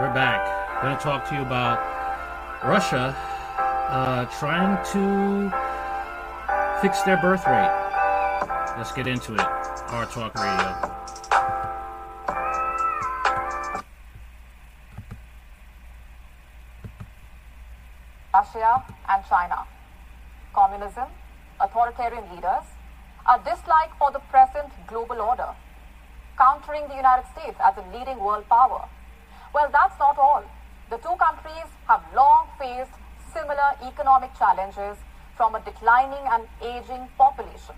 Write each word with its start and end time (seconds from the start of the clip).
we're 0.00 0.12
back. 0.12 0.44
I'm 0.76 0.82
Going 0.84 0.96
to 0.98 1.02
talk 1.02 1.26
to 1.30 1.34
you 1.34 1.40
about 1.40 1.80
Russia 2.62 3.16
uh, 3.88 4.26
trying 4.38 4.76
to 4.92 5.50
fix 6.82 7.00
their 7.02 7.16
birth 7.16 7.46
rate. 7.46 7.72
Let's 8.76 8.92
get 8.92 9.06
into 9.06 9.32
it. 9.32 9.40
Our 9.40 10.04
Talk 10.04 10.34
Radio. 10.34 10.92
Russia 18.34 18.84
and 19.08 19.24
China. 19.26 19.64
Communism, 20.52 21.08
authoritarian 21.58 22.24
leaders, 22.34 22.64
a 23.26 23.38
dislike 23.38 23.96
for 23.98 24.10
the 24.12 24.18
present 24.30 24.68
global 24.86 25.22
order, 25.22 25.54
countering 26.36 26.86
the 26.88 26.96
United 26.96 27.24
States 27.32 27.56
as 27.64 27.74
a 27.78 27.96
leading 27.96 28.20
world 28.20 28.46
power. 28.50 28.86
Well, 29.54 29.68
that's 29.72 29.98
not 29.98 30.18
all. 30.18 30.44
The 30.90 30.98
two 30.98 31.16
countries 31.16 31.68
have 31.88 32.02
long 32.14 32.48
faced 32.58 32.92
similar 33.32 33.74
economic 33.82 34.30
challenges 34.38 34.96
from 35.36 35.54
a 35.54 35.60
declining 35.60 36.24
and 36.30 36.44
aging 36.62 37.08
population. 37.18 37.74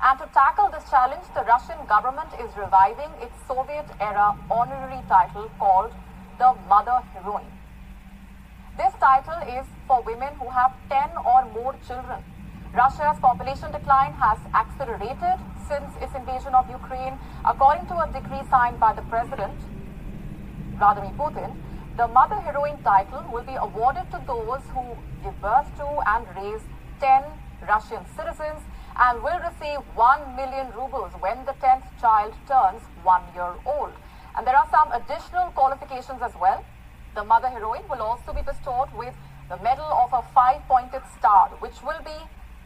And 0.00 0.18
to 0.20 0.26
tackle 0.32 0.70
this 0.70 0.88
challenge, 0.88 1.26
the 1.34 1.42
Russian 1.42 1.76
government 1.86 2.30
is 2.38 2.50
reviving 2.56 3.10
its 3.20 3.34
Soviet 3.46 3.86
era 4.00 4.36
honorary 4.50 5.02
title 5.08 5.50
called 5.58 5.92
the 6.38 6.54
Mother 6.68 7.02
Heroine. 7.12 7.50
This 8.78 8.94
title 9.00 9.42
is 9.42 9.66
for 9.88 10.02
women 10.02 10.34
who 10.38 10.48
have 10.50 10.72
10 10.88 11.10
or 11.26 11.44
more 11.52 11.74
children. 11.86 12.22
Russia's 12.72 13.18
population 13.18 13.72
decline 13.72 14.12
has 14.12 14.38
accelerated 14.54 15.36
since 15.66 15.90
its 16.00 16.14
invasion 16.14 16.54
of 16.54 16.70
Ukraine, 16.70 17.18
according 17.44 17.86
to 17.86 17.98
a 17.98 18.06
decree 18.12 18.46
signed 18.48 18.78
by 18.78 18.92
the 18.92 19.02
president, 19.02 19.58
Vladimir 20.78 21.10
Putin. 21.18 21.56
The 21.96 22.06
Mother 22.06 22.36
Heroine 22.36 22.80
title 22.84 23.24
will 23.32 23.42
be 23.42 23.56
awarded 23.56 24.08
to 24.12 24.22
those 24.26 24.62
who 24.72 24.84
give 25.24 25.34
birth 25.42 25.66
to 25.78 25.86
and 26.06 26.24
raise 26.38 26.62
10 27.00 27.24
Russian 27.66 28.06
citizens 28.16 28.62
and 28.96 29.20
will 29.20 29.40
receive 29.42 29.80
1 29.98 30.36
million 30.36 30.70
rubles 30.76 31.12
when 31.18 31.44
the 31.46 31.54
10th 31.64 31.82
child 32.00 32.32
turns 32.46 32.82
one 33.02 33.22
year 33.34 33.54
old. 33.66 33.92
And 34.36 34.46
there 34.46 34.56
are 34.56 34.68
some 34.70 34.92
additional 34.92 35.50
qualifications 35.50 36.22
as 36.22 36.32
well. 36.40 36.64
The 37.16 37.24
Mother 37.24 37.48
Heroine 37.48 37.88
will 37.90 38.02
also 38.02 38.32
be 38.32 38.42
bestowed 38.42 38.94
with 38.94 39.14
the 39.48 39.56
Medal 39.56 39.90
of 39.90 40.12
a 40.12 40.22
Five-Pointed 40.32 41.02
Star, 41.18 41.48
which 41.58 41.82
will 41.82 42.02
be 42.04 42.18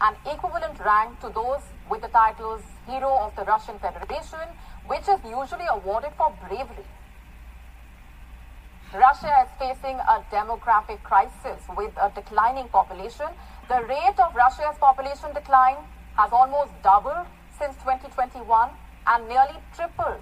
an 0.02 0.14
equivalent 0.26 0.78
rank 0.84 1.18
to 1.20 1.30
those 1.30 1.62
with 1.88 2.02
the 2.02 2.08
titles 2.08 2.60
Hero 2.86 3.16
of 3.24 3.34
the 3.36 3.44
Russian 3.44 3.78
Federation, 3.78 4.46
which 4.86 5.08
is 5.08 5.20
usually 5.24 5.68
awarded 5.70 6.12
for 6.18 6.36
bravery. 6.46 6.84
Russia 8.94 9.32
is 9.42 9.48
facing 9.58 9.96
a 10.00 10.22
demographic 10.30 11.02
crisis 11.02 11.64
with 11.78 11.92
a 11.96 12.12
declining 12.14 12.68
population. 12.68 13.26
The 13.68 13.80
rate 13.88 14.20
of 14.20 14.34
Russia's 14.34 14.76
population 14.78 15.32
decline 15.32 15.78
has 16.18 16.30
almost 16.30 16.70
doubled 16.82 17.26
since 17.58 17.74
2021 17.76 18.68
and 19.06 19.28
nearly 19.28 19.56
tripled 19.74 20.20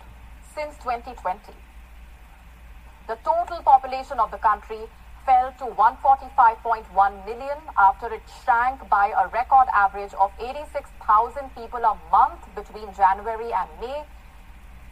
since 0.55 0.77
2020. 0.87 1.53
The 3.09 3.19
total 3.25 3.59
population 3.65 4.21
of 4.21 4.31
the 4.31 4.39
country 4.39 4.87
fell 5.27 5.53
to 5.59 5.65
145.1 5.75 7.27
million 7.27 7.59
after 7.77 8.07
it 8.15 8.23
shrank 8.45 8.89
by 8.89 9.11
a 9.19 9.27
record 9.35 9.67
average 9.75 10.15
of 10.15 10.31
86,000 10.39 11.51
people 11.57 11.83
a 11.83 11.99
month 12.13 12.47
between 12.55 12.95
January 12.95 13.53
and 13.53 13.69
May. 13.81 14.05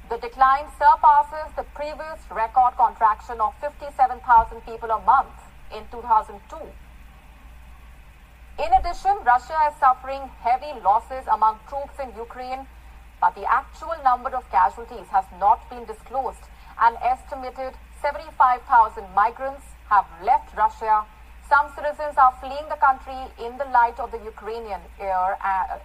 The 0.09 0.17
decline 0.17 0.65
surpasses 0.79 1.53
the 1.55 1.65
previous 1.75 2.19
record 2.31 2.73
contraction 2.79 3.43
of 3.43 3.53
57,000 3.61 4.65
people 4.65 4.91
a 4.91 5.01
month 5.05 5.37
in 5.71 5.85
2002. 5.93 6.57
In 8.59 8.73
addition, 8.73 9.19
Russia 9.23 9.69
is 9.69 9.77
suffering 9.79 10.23
heavy 10.41 10.73
losses 10.81 11.29
among 11.31 11.61
troops 11.69 12.01
in 12.01 12.09
Ukraine, 12.17 12.67
but 13.21 13.35
the 13.35 13.45
actual 13.45 13.97
number 14.03 14.31
of 14.31 14.49
casualties 14.51 15.07
has 15.13 15.27
not 15.39 15.69
been 15.69 15.85
disclosed. 15.85 16.41
An 16.81 16.97
estimated 17.05 17.75
75,000 18.01 19.05
migrants 19.15 19.77
have 19.91 20.07
left 20.25 20.57
Russia. 20.57 21.05
Some 21.51 21.69
citizens 21.77 22.17
are 22.17 22.33
fleeing 22.41 22.69
the 22.71 22.81
country 22.81 23.29
in 23.45 23.59
the 23.59 23.67
light 23.67 24.01
of 24.01 24.11
the 24.11 24.25
Ukrainian 24.25 24.81
air, 24.99 25.37
uh, 25.45 25.79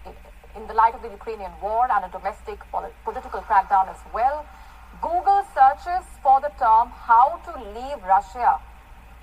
in 0.55 0.67
the 0.67 0.73
light 0.73 0.93
of 0.93 1.01
the 1.01 1.09
Ukrainian 1.09 1.51
war 1.61 1.87
and 1.89 2.05
a 2.05 2.09
domestic 2.09 2.59
political 3.03 3.41
crackdown 3.41 3.89
as 3.89 4.01
well. 4.13 4.45
Google 5.01 5.41
searches 5.53 6.05
for 6.21 6.39
the 6.41 6.51
term 6.59 6.89
how 6.89 7.39
to 7.45 7.51
leave 7.75 7.99
Russia 8.03 8.59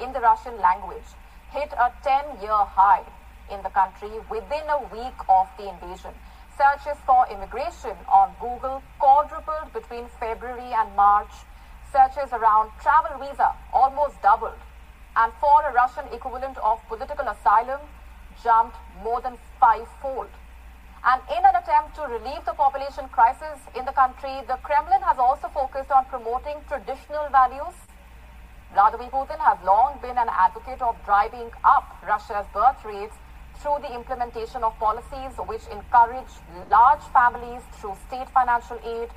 in 0.01 0.13
the 0.13 0.21
Russian 0.21 0.59
language 0.61 1.09
hit 1.53 1.73
a 1.73 1.93
10 2.03 2.43
year 2.43 2.63
high 2.79 3.05
in 3.51 3.63
the 3.63 3.71
country 3.71 4.11
within 4.31 4.67
a 4.69 4.81
week 4.95 5.19
of 5.29 5.47
the 5.59 5.69
invasion. 5.69 6.15
Searches 6.57 6.99
for 7.07 7.27
immigration 7.31 7.97
on 8.07 8.35
Google 8.41 8.83
quadrupled 8.99 9.73
between 9.73 10.07
February 10.21 10.73
and 10.73 10.95
March. 10.95 11.33
Searches 11.93 12.33
around 12.33 12.71
travel 12.83 13.19
visa 13.19 13.55
almost 13.73 14.21
doubled. 14.23 14.61
And 15.17 15.33
for 15.41 15.63
a 15.67 15.73
Russian 15.73 16.05
equivalent 16.13 16.59
of 16.59 16.79
political 16.89 17.27
asylum, 17.27 17.81
jumped 18.45 18.77
more 19.03 19.21
than 19.21 19.37
fivefold. 19.59 20.29
And 21.03 21.23
in 21.33 21.43
an 21.45 21.57
attempt 21.57 21.97
to 21.97 22.03
relieve 22.03 22.45
the 22.45 22.53
population 22.53 23.09
crisis 23.09 23.57
in 23.75 23.87
the 23.87 23.93
country, 23.93 24.45
the 24.47 24.61
Kremlin 24.63 25.01
has 25.01 25.19
also 25.19 25.49
focused 25.49 25.91
on 25.91 26.05
promoting 26.07 26.61
traditional 26.69 27.29
values. 27.33 27.73
Vladimir 28.75 29.09
Putin 29.09 29.39
has 29.41 29.57
long 29.65 29.99
been 30.03 30.19
an 30.19 30.29
advocate 30.29 30.83
of 30.83 30.95
driving 31.07 31.51
up 31.65 31.97
Russia's 32.07 32.47
birth 32.53 32.85
rates 32.85 33.17
through 33.59 33.79
the 33.81 33.95
implementation 33.95 34.63
of 34.63 34.79
policies 34.79 35.33
which 35.49 35.67
encourage 35.73 36.33
large 36.71 37.03
families 37.17 37.63
through 37.81 37.97
state 38.07 38.29
financial 38.29 38.79
aid. 38.85 39.09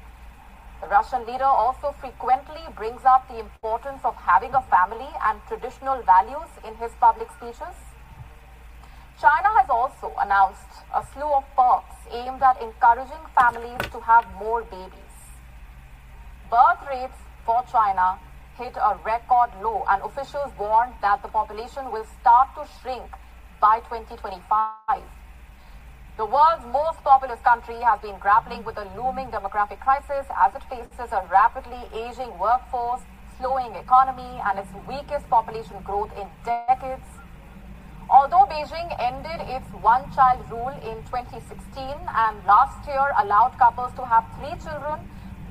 The 0.81 0.87
Russian 0.87 1.25
leader 1.25 1.43
also 1.43 1.93
frequently 1.99 2.63
brings 2.75 3.03
up 3.03 3.27
the 3.27 3.39
importance 3.39 4.01
of 4.03 4.15
having 4.15 4.53
a 4.55 4.61
family 4.71 5.11
and 5.27 5.39
traditional 5.47 6.01
values 6.03 6.47
in 6.65 6.75
his 6.75 6.91
public 6.99 7.29
speeches. 7.31 7.92
China 9.23 9.47
has 9.55 9.69
also 9.69 10.11
announced 10.19 10.83
a 10.93 11.01
slew 11.13 11.31
of 11.31 11.45
perks 11.55 11.95
aimed 12.11 12.43
at 12.43 12.61
encouraging 12.61 13.23
families 13.33 13.79
to 13.93 14.01
have 14.01 14.27
more 14.35 14.63
babies. 14.63 15.15
Birth 16.51 16.83
rates 16.91 17.15
for 17.45 17.63
China 17.71 18.19
hit 18.57 18.75
a 18.75 18.99
record 19.05 19.47
low, 19.63 19.85
and 19.87 20.03
officials 20.03 20.51
warned 20.59 20.91
that 20.99 21.23
the 21.23 21.29
population 21.29 21.89
will 21.89 22.05
start 22.19 22.49
to 22.59 22.67
shrink 22.81 23.07
by 23.61 23.79
2025. 23.87 24.99
The 26.17 26.25
world's 26.25 26.65
most 26.67 26.99
populous 27.01 27.39
country 27.47 27.79
has 27.79 28.01
been 28.01 28.19
grappling 28.19 28.65
with 28.65 28.75
a 28.75 28.91
looming 28.99 29.31
demographic 29.31 29.79
crisis 29.79 30.27
as 30.35 30.53
it 30.53 30.63
faces 30.67 31.13
a 31.13 31.23
rapidly 31.31 31.87
aging 31.95 32.37
workforce, 32.37 32.99
slowing 33.39 33.73
economy, 33.75 34.41
and 34.43 34.59
its 34.59 34.69
weakest 34.85 35.29
population 35.29 35.79
growth 35.85 36.11
in 36.19 36.27
decades. 36.43 37.22
Although 38.13 38.45
Beijing 38.45 38.95
ended 38.99 39.41
its 39.49 39.65
one 39.81 40.05
child 40.13 40.45
rule 40.51 40.69
in 40.85 41.01
2016 41.09 41.81
and 41.81 42.45
last 42.45 42.85
year 42.85 43.09
allowed 43.17 43.57
couples 43.57 43.91
to 43.95 44.05
have 44.05 44.23
three 44.37 44.53
children, 44.61 45.01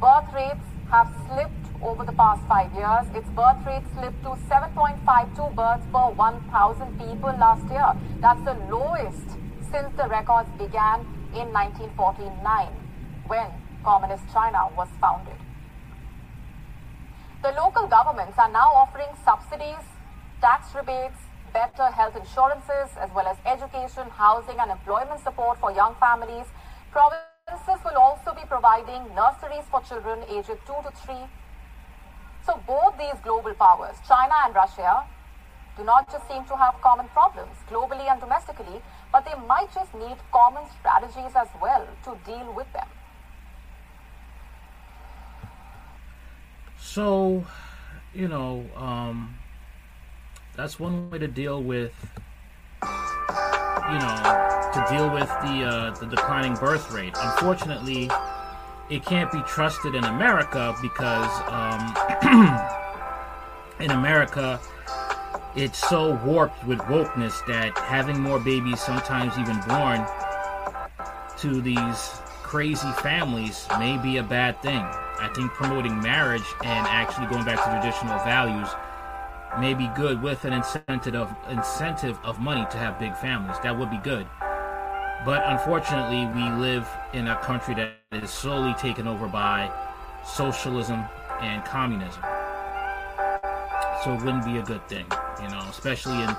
birth 0.00 0.32
rates 0.32 0.62
have 0.88 1.10
slipped 1.26 1.66
over 1.82 2.04
the 2.04 2.12
past 2.12 2.40
five 2.46 2.72
years. 2.72 3.02
Its 3.16 3.28
birth 3.30 3.58
rate 3.66 3.82
slipped 3.98 4.22
to 4.22 4.38
7.52 4.46 5.56
births 5.56 5.86
per 5.90 6.06
1,000 6.14 6.98
people 7.00 7.34
last 7.34 7.66
year. 7.66 7.90
That's 8.20 8.44
the 8.44 8.54
lowest 8.70 9.26
since 9.72 9.90
the 9.96 10.06
records 10.06 10.48
began 10.56 11.00
in 11.34 11.50
1949 11.50 12.70
when 13.26 13.50
Communist 13.82 14.22
China 14.32 14.70
was 14.76 14.86
founded. 15.00 15.34
The 17.42 17.50
local 17.58 17.88
governments 17.88 18.38
are 18.38 18.52
now 18.52 18.70
offering 18.70 19.10
subsidies, 19.24 19.82
tax 20.40 20.72
rebates, 20.76 21.18
better 21.52 21.86
health 21.86 22.16
insurances, 22.16 22.96
as 22.98 23.10
well 23.14 23.26
as 23.26 23.36
education, 23.46 24.08
housing, 24.10 24.58
and 24.58 24.70
employment 24.70 25.20
support 25.22 25.58
for 25.58 25.72
young 25.72 25.94
families. 26.00 26.46
Provinces 26.90 27.80
will 27.84 27.96
also 27.96 28.34
be 28.34 28.42
providing 28.46 29.02
nurseries 29.14 29.64
for 29.70 29.80
children 29.82 30.20
aged 30.28 30.58
2 30.66 30.72
to 30.84 30.90
3. 31.04 31.16
So 32.46 32.60
both 32.66 32.98
these 32.98 33.20
global 33.22 33.54
powers, 33.54 33.96
China 34.06 34.34
and 34.44 34.54
Russia, 34.54 35.04
do 35.76 35.84
not 35.84 36.10
just 36.10 36.28
seem 36.28 36.44
to 36.44 36.56
have 36.56 36.74
common 36.82 37.08
problems 37.08 37.56
globally 37.70 38.10
and 38.10 38.20
domestically, 38.20 38.82
but 39.10 39.24
they 39.24 39.34
might 39.46 39.72
just 39.74 39.94
need 39.94 40.16
common 40.32 40.64
strategies 40.78 41.34
as 41.34 41.48
well 41.60 41.86
to 42.04 42.18
deal 42.26 42.52
with 42.52 42.70
them. 42.72 42.86
So, 46.78 47.46
you 48.12 48.28
know, 48.28 48.66
um, 48.76 49.34
that's 50.56 50.78
one 50.78 51.10
way 51.10 51.18
to 51.18 51.28
deal 51.28 51.62
with 51.62 51.92
you 52.82 53.98
know 53.98 54.70
to 54.72 54.86
deal 54.90 55.10
with 55.12 55.28
the 55.28 55.64
uh, 55.64 55.90
the 55.98 56.06
declining 56.06 56.54
birth 56.54 56.90
rate. 56.92 57.14
Unfortunately, 57.16 58.10
it 58.90 59.04
can't 59.04 59.30
be 59.30 59.40
trusted 59.42 59.94
in 59.94 60.04
America 60.04 60.74
because 60.80 61.30
um, 61.48 61.94
in 63.80 63.90
America, 63.90 64.60
it's 65.56 65.78
so 65.78 66.14
warped 66.24 66.64
with 66.66 66.78
wokeness 66.80 67.44
that 67.46 67.76
having 67.78 68.20
more 68.20 68.38
babies, 68.38 68.80
sometimes 68.80 69.36
even 69.38 69.58
born 69.68 70.06
to 71.38 71.60
these 71.60 72.08
crazy 72.42 72.90
families, 73.02 73.66
may 73.78 73.96
be 73.98 74.18
a 74.18 74.22
bad 74.22 74.60
thing. 74.62 74.82
I 75.20 75.30
think 75.34 75.52
promoting 75.52 76.00
marriage 76.00 76.44
and 76.64 76.86
actually 76.88 77.26
going 77.26 77.44
back 77.44 77.62
to 77.62 77.70
traditional 77.70 78.18
values 78.24 78.68
may 79.60 79.74
be 79.74 79.88
good 79.94 80.22
with 80.22 80.44
an 80.44 80.52
incentive 80.52 81.14
of 81.14 81.34
incentive 81.50 82.18
of 82.24 82.40
money 82.40 82.66
to 82.70 82.78
have 82.78 82.98
big 82.98 83.16
families. 83.16 83.56
That 83.62 83.78
would 83.78 83.90
be 83.90 83.98
good. 83.98 84.26
But 85.24 85.42
unfortunately, 85.46 86.26
we 86.34 86.50
live 86.60 86.88
in 87.12 87.28
a 87.28 87.36
country 87.36 87.74
that 87.74 87.92
is 88.12 88.30
slowly 88.30 88.74
taken 88.74 89.06
over 89.06 89.28
by 89.28 89.70
socialism 90.24 91.04
and 91.40 91.64
communism. 91.64 92.22
So 94.02 94.14
it 94.14 94.24
wouldn't 94.24 94.44
be 94.44 94.58
a 94.58 94.62
good 94.62 94.86
thing, 94.88 95.06
you 95.40 95.48
know, 95.48 95.64
especially 95.70 96.20
in 96.22 96.36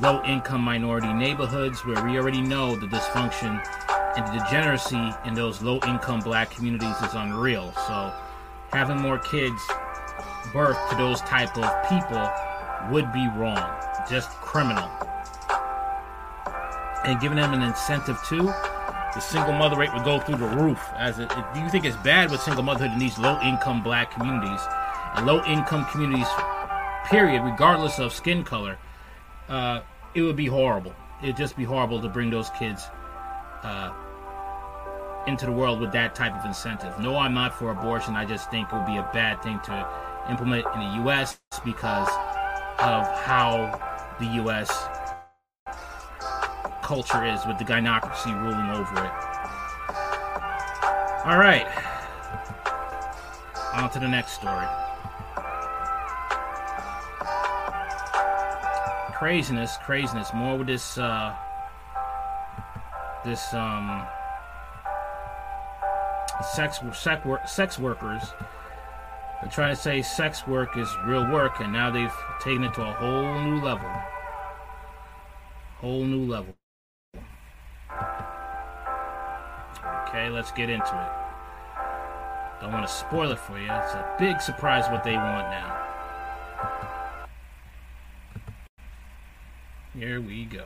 low 0.00 0.22
income 0.24 0.60
minority 0.60 1.12
neighborhoods 1.12 1.84
where 1.84 2.04
we 2.04 2.18
already 2.18 2.40
know 2.40 2.76
the 2.76 2.86
dysfunction 2.86 3.60
and 4.16 4.26
the 4.26 4.44
degeneracy 4.44 5.12
in 5.24 5.34
those 5.34 5.60
low 5.60 5.80
income 5.86 6.20
black 6.20 6.50
communities 6.50 6.96
is 7.02 7.14
unreal. 7.14 7.72
So 7.86 8.12
having 8.72 9.00
more 9.00 9.18
kids 9.18 9.60
birth 10.52 10.78
to 10.90 10.96
those 10.96 11.20
type 11.22 11.56
of 11.58 11.88
people 11.88 12.30
would 12.90 13.12
be 13.12 13.28
wrong, 13.36 13.70
just 14.08 14.30
criminal. 14.30 14.88
And 17.04 17.20
giving 17.20 17.38
them 17.38 17.54
an 17.54 17.62
incentive 17.62 18.18
too, 18.28 18.52
the 19.14 19.20
single 19.20 19.52
mother 19.52 19.76
rate 19.76 19.92
would 19.92 20.04
go 20.04 20.20
through 20.20 20.36
the 20.36 20.48
roof. 20.48 20.80
As 20.96 21.18
it, 21.18 21.28
do 21.54 21.60
you 21.60 21.68
think 21.68 21.84
it's 21.84 21.96
bad 21.98 22.30
with 22.30 22.40
single 22.40 22.62
motherhood 22.62 22.92
in 22.92 22.98
these 22.98 23.18
low 23.18 23.40
income 23.40 23.82
black 23.82 24.10
communities 24.12 24.60
and 25.16 25.26
low 25.26 25.44
income 25.44 25.86
communities, 25.86 26.28
period, 27.06 27.42
regardless 27.42 27.98
of 27.98 28.12
skin 28.12 28.44
color? 28.44 28.78
Uh, 29.48 29.80
it 30.14 30.22
would 30.22 30.36
be 30.36 30.46
horrible. 30.46 30.94
It'd 31.22 31.36
just 31.36 31.56
be 31.56 31.64
horrible 31.64 32.00
to 32.00 32.08
bring 32.08 32.30
those 32.30 32.50
kids 32.50 32.86
uh, 33.62 33.92
into 35.26 35.46
the 35.46 35.52
world 35.52 35.80
with 35.80 35.92
that 35.92 36.14
type 36.14 36.34
of 36.34 36.44
incentive. 36.44 36.98
No, 36.98 37.16
I'm 37.16 37.34
not 37.34 37.58
for 37.58 37.70
abortion. 37.70 38.14
I 38.14 38.24
just 38.24 38.50
think 38.50 38.72
it 38.72 38.76
would 38.76 38.86
be 38.86 38.96
a 38.96 39.10
bad 39.12 39.42
thing 39.42 39.60
to 39.64 39.88
implement 40.30 40.66
in 40.74 40.80
the 40.80 41.02
U.S. 41.04 41.40
because 41.64 42.08
of 42.82 43.06
how 43.24 43.78
the 44.18 44.26
U.S. 44.42 44.70
culture 46.82 47.24
is 47.24 47.44
with 47.46 47.58
the 47.58 47.64
gynocracy 47.64 48.32
ruling 48.42 48.70
over 48.70 49.04
it. 49.04 49.12
All 51.26 51.36
right, 51.36 51.66
on 53.74 53.90
to 53.90 53.98
the 53.98 54.08
next 54.08 54.32
story. 54.32 54.66
Craziness, 59.12 59.76
craziness. 59.84 60.32
More 60.32 60.56
with 60.56 60.66
this, 60.66 60.96
uh, 60.96 61.36
this 63.24 63.52
um, 63.52 64.06
sex 66.54 66.78
sex, 66.94 67.22
sex 67.46 67.78
workers 67.78 68.22
they're 69.40 69.50
trying 69.50 69.74
to 69.74 69.80
say 69.80 70.02
sex 70.02 70.46
work 70.46 70.76
is 70.76 70.88
real 71.06 71.26
work, 71.30 71.60
and 71.60 71.72
now 71.72 71.90
they've 71.90 72.12
taken 72.40 72.64
it 72.64 72.74
to 72.74 72.82
a 72.82 72.92
whole 72.92 73.40
new 73.42 73.60
level. 73.60 73.90
Whole 75.78 76.04
new 76.04 76.26
level. 76.26 76.54
Okay, 80.08 80.28
let's 80.28 80.52
get 80.52 80.68
into 80.68 80.84
it. 80.84 82.60
Don't 82.60 82.72
want 82.72 82.86
to 82.86 82.92
spoil 82.92 83.30
it 83.30 83.38
for 83.38 83.58
you. 83.58 83.70
It's 83.70 83.94
a 83.94 84.14
big 84.18 84.42
surprise 84.42 84.90
what 84.90 85.02
they 85.02 85.14
want 85.14 85.48
now. 85.48 85.86
Here 89.94 90.20
we 90.20 90.44
go. 90.44 90.64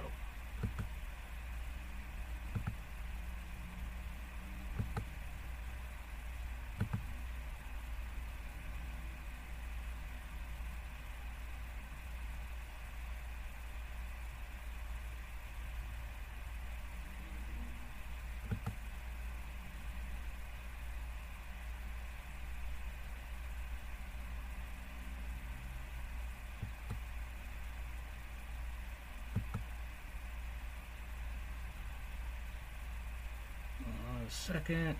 Second. 34.44 34.92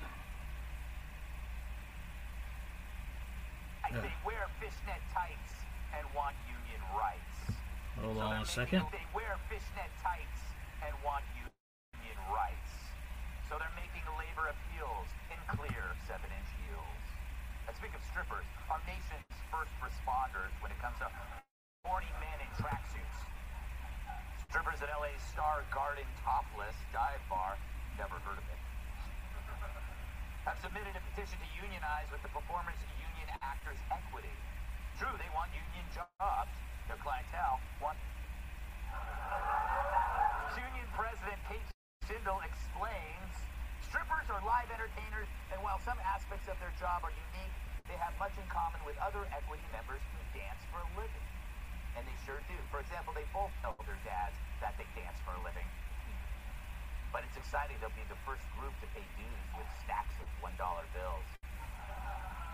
I 3.85 3.93
they 3.93 4.17
wear 4.25 4.49
fishnet 4.57 5.05
tights 5.13 5.53
and 5.93 6.01
want 6.17 6.33
union 6.49 6.81
rights. 6.97 7.37
Hold 8.01 8.17
so 8.17 8.25
on 8.25 8.41
a 8.41 8.49
second. 8.49 8.89
They 8.89 9.05
wear 9.13 9.37
fishnet 9.53 9.93
tights 10.01 10.41
and 10.81 10.97
want 11.05 11.29
union 11.37 12.17
rights. 12.33 12.73
So 13.53 13.61
they're 13.61 13.77
making 13.77 14.09
labor 14.17 14.49
appeals 14.49 15.13
in 15.29 15.37
clear 15.53 15.93
seven-inch 16.09 16.51
heels. 16.65 17.05
And 17.69 17.77
speak 17.77 17.93
of 17.93 18.01
strippers, 18.09 18.49
our 18.73 18.81
nation's 18.89 19.29
first 19.53 19.77
responders 19.85 20.57
when 20.65 20.73
it 20.73 20.81
comes 20.81 20.97
to 21.05 21.09
horny 21.85 22.09
men 22.17 22.41
in 22.41 22.49
tracksuits. 22.57 23.19
Strippers 24.49 24.81
at 24.81 24.89
LA's 24.89 25.21
Star 25.29 25.69
Garden 25.69 26.09
Topless 26.25 26.81
Dive 26.97 27.21
Bar, 27.29 27.61
never 28.01 28.17
heard 28.25 28.41
of 28.41 28.49
it 28.49 28.74
have 30.45 30.61
submitted 30.61 30.93
a 30.93 31.01
petition 31.13 31.41
to 31.41 31.49
unionize 31.57 32.05
with 32.13 32.21
the 32.21 32.29
Performance 32.29 32.77
Union 33.01 33.29
Actors 33.41 33.81
Equity. 33.89 34.37
True, 35.01 35.17
they 35.17 35.29
want 35.33 35.49
union 35.57 35.87
jobs. 35.89 36.53
Their 36.85 37.01
clientele 37.01 37.65
want... 37.81 37.97
Union 40.53 40.87
President 40.93 41.41
Kate 41.49 41.65
Shindle 42.05 42.45
explains, 42.45 43.33
strippers 43.89 44.29
are 44.29 44.45
live 44.45 44.69
entertainers, 44.69 45.33
and 45.49 45.59
while 45.65 45.81
some 45.81 45.97
aspects 46.05 46.45
of 46.53 46.61
their 46.61 46.77
job 46.77 47.01
are 47.09 47.15
unique, 47.33 47.57
they 47.89 47.97
have 47.97 48.13
much 48.21 48.37
in 48.37 48.45
common 48.53 48.85
with 48.85 49.01
other 49.01 49.25
equity 49.33 49.65
members 49.73 50.05
who 50.13 50.21
dance 50.37 50.61
for 50.69 50.85
a 50.85 50.89
living. 51.01 51.27
And 51.97 52.05
they 52.05 52.17
sure 52.29 52.45
do. 52.53 52.59
For 52.69 52.85
example, 52.85 53.17
they 53.17 53.25
both 53.33 53.51
tell 53.65 53.73
their 53.89 53.97
dads 54.05 54.37
that 54.61 54.77
they 54.77 54.85
dance 54.93 55.17
for 55.25 55.33
a 55.33 55.41
living. 55.41 55.65
But 57.15 57.23
it's 57.31 57.39
exciting 57.39 57.79
they'll 57.79 57.95
be 57.95 58.03
the 58.11 58.19
first 58.27 58.43
group 58.59 58.75
to 58.83 58.91
pay 58.91 59.07
dues 59.15 59.47
with 59.55 59.71
stacks 59.87 60.19
of 60.19 60.27
$1 60.43 60.51
bills. 60.59 61.27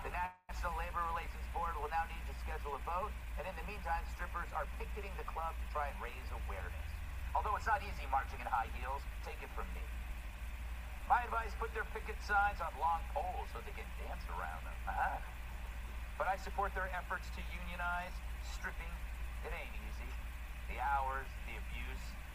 The 0.04 0.12
National 0.12 0.76
Labor 0.76 1.00
Relations 1.08 1.48
Board 1.56 1.72
will 1.80 1.88
now 1.88 2.04
need 2.12 2.20
to 2.28 2.34
schedule 2.44 2.76
a 2.76 2.82
vote, 2.84 3.08
and 3.40 3.48
in 3.48 3.56
the 3.56 3.64
meantime, 3.64 4.04
strippers 4.12 4.52
are 4.52 4.68
picketing 4.76 5.16
the 5.16 5.24
club 5.24 5.56
to 5.56 5.66
try 5.72 5.88
and 5.88 5.96
raise 6.04 6.28
awareness. 6.44 6.88
Although 7.32 7.56
it's 7.56 7.64
not 7.64 7.80
easy 7.80 8.04
marching 8.12 8.36
in 8.36 8.48
high 8.52 8.68
heels, 8.76 9.00
take 9.24 9.40
it 9.40 9.48
from 9.56 9.64
me. 9.72 9.80
My 11.08 11.24
advice, 11.24 11.56
put 11.56 11.72
their 11.72 11.88
picket 11.90 12.20
signs 12.22 12.60
on 12.60 12.70
long 12.76 13.00
poles 13.16 13.48
so 13.50 13.58
they 13.64 13.72
can 13.72 13.88
dance 13.98 14.22
around 14.28 14.62
them. 14.62 14.78
Uh-huh. 14.92 15.18
But 16.20 16.28
I 16.28 16.36
support 16.36 16.76
their 16.76 16.92
efforts 16.92 17.26
to 17.32 17.40
unionize. 17.50 18.12
Stripping, 18.54 18.94
it 19.42 19.50
ain't 19.56 19.74
easy. 19.88 20.12
The 20.70 20.78
hours, 20.78 21.26
the 21.50 21.58
abuse, 21.58 21.89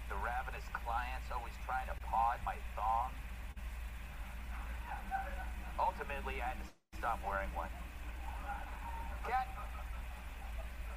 the 0.10 0.18
ravenous 0.22 0.66
clients 0.74 1.26
always 1.34 1.56
trying 1.66 1.90
to 1.90 1.98
paw 2.06 2.38
at 2.38 2.42
my 2.46 2.58
thong. 2.78 3.10
Ultimately, 5.82 6.40
I 6.42 6.54
had 6.54 6.60
to 6.62 6.68
stop 6.98 7.20
wearing 7.26 7.50
one. 7.58 7.72
Cat, 9.26 9.50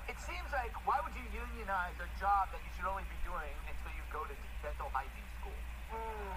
it 0.08 0.18
seems 0.20 0.48
like 0.52 0.72
why 0.84 1.00
would 1.00 1.16
you 1.16 1.24
unionize 1.32 1.96
a 1.98 2.08
job 2.20 2.52
that 2.52 2.60
you 2.60 2.70
should 2.76 2.88
only 2.88 3.04
be 3.08 3.18
doing 3.24 3.52
until 3.64 3.92
you 3.96 4.04
go 4.12 4.28
to 4.28 4.34
dental 4.60 4.92
hygiene 4.92 5.28
school? 5.40 5.56
Mm, 5.96 6.36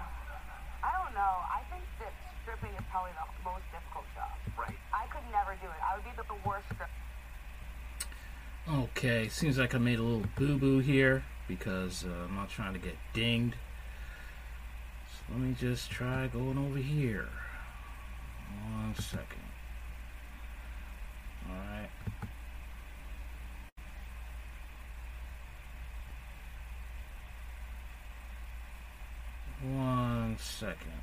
I 0.87 0.91
don't 1.03 1.13
know. 1.13 1.35
I 1.51 1.67
think 1.67 1.83
that 1.99 2.15
stripping 2.41 2.71
is 2.79 2.85
probably 2.87 3.11
the 3.19 3.27
most 3.43 3.67
difficult 3.75 4.07
job. 4.15 4.31
Right. 4.55 4.79
I 4.95 5.11
could 5.11 5.27
never 5.29 5.59
do 5.59 5.67
it. 5.67 5.79
I 5.83 5.99
would 5.99 6.07
be 6.07 6.15
the 6.15 6.27
worst 6.47 6.71
stripper. 6.71 6.89
Okay, 8.69 9.27
seems 9.27 9.57
like 9.57 9.75
I 9.75 9.79
made 9.79 9.99
a 9.99 10.03
little 10.03 10.27
boo-boo 10.37 10.79
here 10.79 11.23
because 11.57 12.05
uh, 12.05 12.27
I'm 12.29 12.35
not 12.35 12.49
trying 12.49 12.71
to 12.71 12.79
get 12.79 12.95
dinged. 13.13 13.55
So 15.09 15.33
let 15.33 15.41
me 15.41 15.53
just 15.59 15.91
try 15.91 16.27
going 16.27 16.57
over 16.57 16.77
here. 16.77 17.27
One 18.69 18.95
second. 18.95 19.27
Alright. 21.49 21.89
One 29.61 30.37
second. 30.39 31.01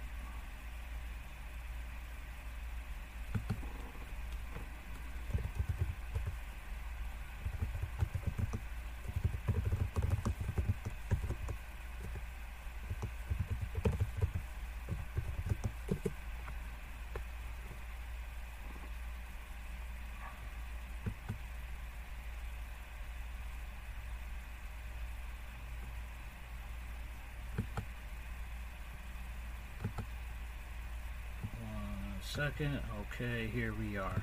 Second. 32.35 32.79
Okay, 33.13 33.47
here 33.47 33.73
we 33.79 33.97
are. 33.97 34.23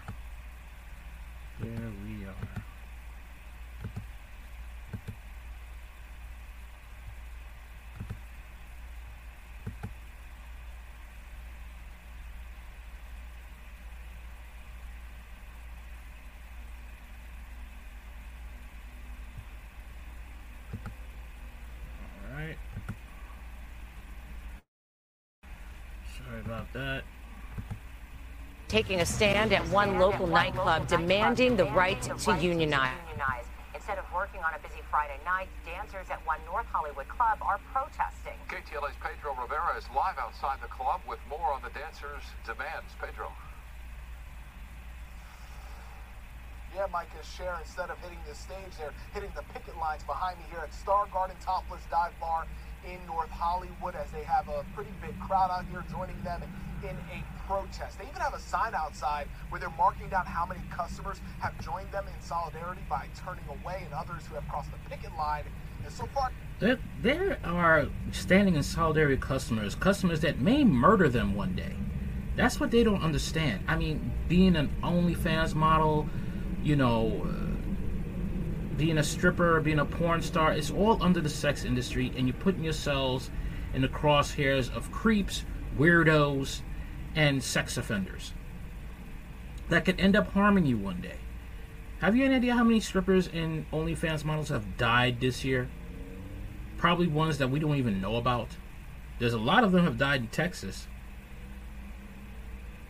Here 1.60 1.92
we 2.04 2.26
are. 2.26 2.64
All 22.22 22.38
right. 22.38 22.58
Sorry 26.18 26.42
about 26.42 26.72
that. 26.74 27.04
Taking 28.68 29.02
a 29.02 29.06
stand 29.06 29.54
at 29.54 29.68
one 29.70 30.00
local 30.00 30.28
nightclub 30.28 30.88
demanding 30.88 31.56
the 31.56 31.66
right 31.66 32.02
to 32.02 32.38
unionize. 32.38 32.98
Instead 33.74 34.00
of 34.00 34.06
working 34.12 34.42
on 34.42 34.54
a 34.56 34.60
busy 34.68 34.82
Friday 34.90 35.20
night, 35.24 35.48
dancers 35.64 36.10
at 36.10 36.18
one 36.26 36.40
North 36.46 36.66
Hollywood 36.74 37.08
club 37.08 37.38
are 37.42 37.60
protesting. 37.72 38.34
KTLA's 38.50 38.98
Pedro 38.98 39.38
Rivera 39.40 39.78
is 39.78 39.86
live 39.96 40.18
outside 40.18 40.58
the 40.64 40.68
club 40.74 41.02
with 41.08 41.20
more 41.30 41.54
on 41.54 41.62
the 41.62 41.70
dancers' 41.70 42.26
demands. 42.46 42.90
Pedro. 43.00 43.30
Yeah, 46.74 46.88
Mike 46.92 47.14
and 47.16 47.24
Cher, 47.24 47.56
instead 47.62 47.92
of 47.92 47.98
hitting 48.02 48.18
the 48.28 48.34
stage, 48.34 48.74
they're 48.80 48.92
hitting 49.14 49.32
the 49.36 49.44
picket 49.54 49.78
lines 49.78 50.04
behind 50.04 50.40
me 50.40 50.46
here 50.50 50.60
at 50.60 50.74
Star 50.74 51.06
Garden 51.14 51.38
Topless 51.40 51.86
Dive 51.92 52.12
Bar 52.20 52.48
in 52.90 52.98
North 53.06 53.30
Hollywood 53.30 53.94
as 53.96 54.10
they 54.10 54.24
have 54.24 54.50
a 54.50 54.66
pretty 54.74 54.92
big 55.00 55.14
crowd 55.22 55.52
out 55.54 55.66
here 55.70 55.86
joining 55.92 56.18
them 56.24 56.42
in 56.90 56.96
a 56.96 57.24
protest. 57.48 58.00
They 58.00 58.06
even 58.06 58.22
have 58.22 58.34
a 58.34 58.40
sign 58.40 58.74
outside 58.74 59.28
where 59.50 59.60
they're 59.60 59.70
marking 59.78 60.10
down 60.10 60.26
how 60.26 60.46
many 60.46 60.62
customers 60.72 61.18
have 61.40 61.60
joined 61.64 61.92
them 61.92 62.06
in 62.08 62.22
solidarity 62.22 62.82
by 62.90 63.08
turning 63.26 63.44
away 63.50 63.82
and 63.86 63.94
others 63.94 64.26
who 64.28 64.36
have 64.36 64.48
crossed 64.48 64.72
the 64.72 64.90
picket 64.90 65.16
line. 65.18 65.44
And 65.84 65.94
so 65.94 66.06
far, 66.08 66.32
There, 66.60 66.80
there 67.02 67.38
are 67.44 67.88
standing 68.12 68.56
in 68.56 68.64
solidarity 68.64 69.18
customers, 69.18 69.76
customers 69.76 70.22
that 70.22 70.40
may 70.40 70.64
murder 70.64 71.10
them 71.10 71.36
one 71.36 71.56
day. 71.56 71.76
That's 72.36 72.60
what 72.60 72.72
they 72.72 72.84
don't 72.84 73.02
understand. 73.02 73.64
I 73.68 73.76
mean, 73.76 74.12
being 74.28 74.56
an 74.56 74.76
OnlyFans 74.82 75.54
model, 75.54 76.10
you 76.64 76.76
know, 76.76 77.26
uh, 77.26 78.76
being 78.78 78.98
a 78.98 79.04
stripper, 79.04 79.62
being 79.62 79.80
a 79.80 79.86
porn 79.86 80.22
star, 80.22 80.52
it's 80.52 80.72
all 80.72 81.02
under 81.02 81.22
the 81.22 81.30
sex 81.30 81.64
industry, 81.64 82.12
and 82.18 82.28
you're 82.28 82.36
putting 82.38 82.64
yourselves 82.64 83.30
in 83.74 83.82
the 83.82 83.88
crosshairs 83.88 84.76
of 84.76 84.92
creeps, 84.92 85.46
weirdos, 85.78 86.62
and 87.16 87.44
sex 87.44 87.78
offenders 87.78 88.34
that 89.70 89.86
could 89.86 90.00
end 90.00 90.16
up 90.16 90.32
harming 90.34 90.66
you 90.66 90.78
one 90.78 91.02
day. 91.02 91.18
Have 92.00 92.16
you 92.16 92.26
any 92.26 92.36
idea 92.36 92.54
how 92.54 92.64
many 92.64 92.80
strippers 92.80 93.28
and 93.28 93.70
OnlyFans 93.72 94.24
models 94.24 94.50
have 94.50 94.78
died 94.78 95.20
this 95.20 95.44
year? 95.44 95.70
Probably 96.78 97.08
ones 97.08 97.38
that 97.38 97.50
we 97.50 97.60
don't 97.60 97.78
even 97.78 98.02
know 98.02 98.18
about. 98.18 98.50
There's 99.18 99.34
a 99.34 99.40
lot 99.40 99.64
of 99.64 99.72
them 99.72 99.86
have 99.86 99.98
died 99.98 100.22
in 100.22 100.28
Texas. 100.28 100.88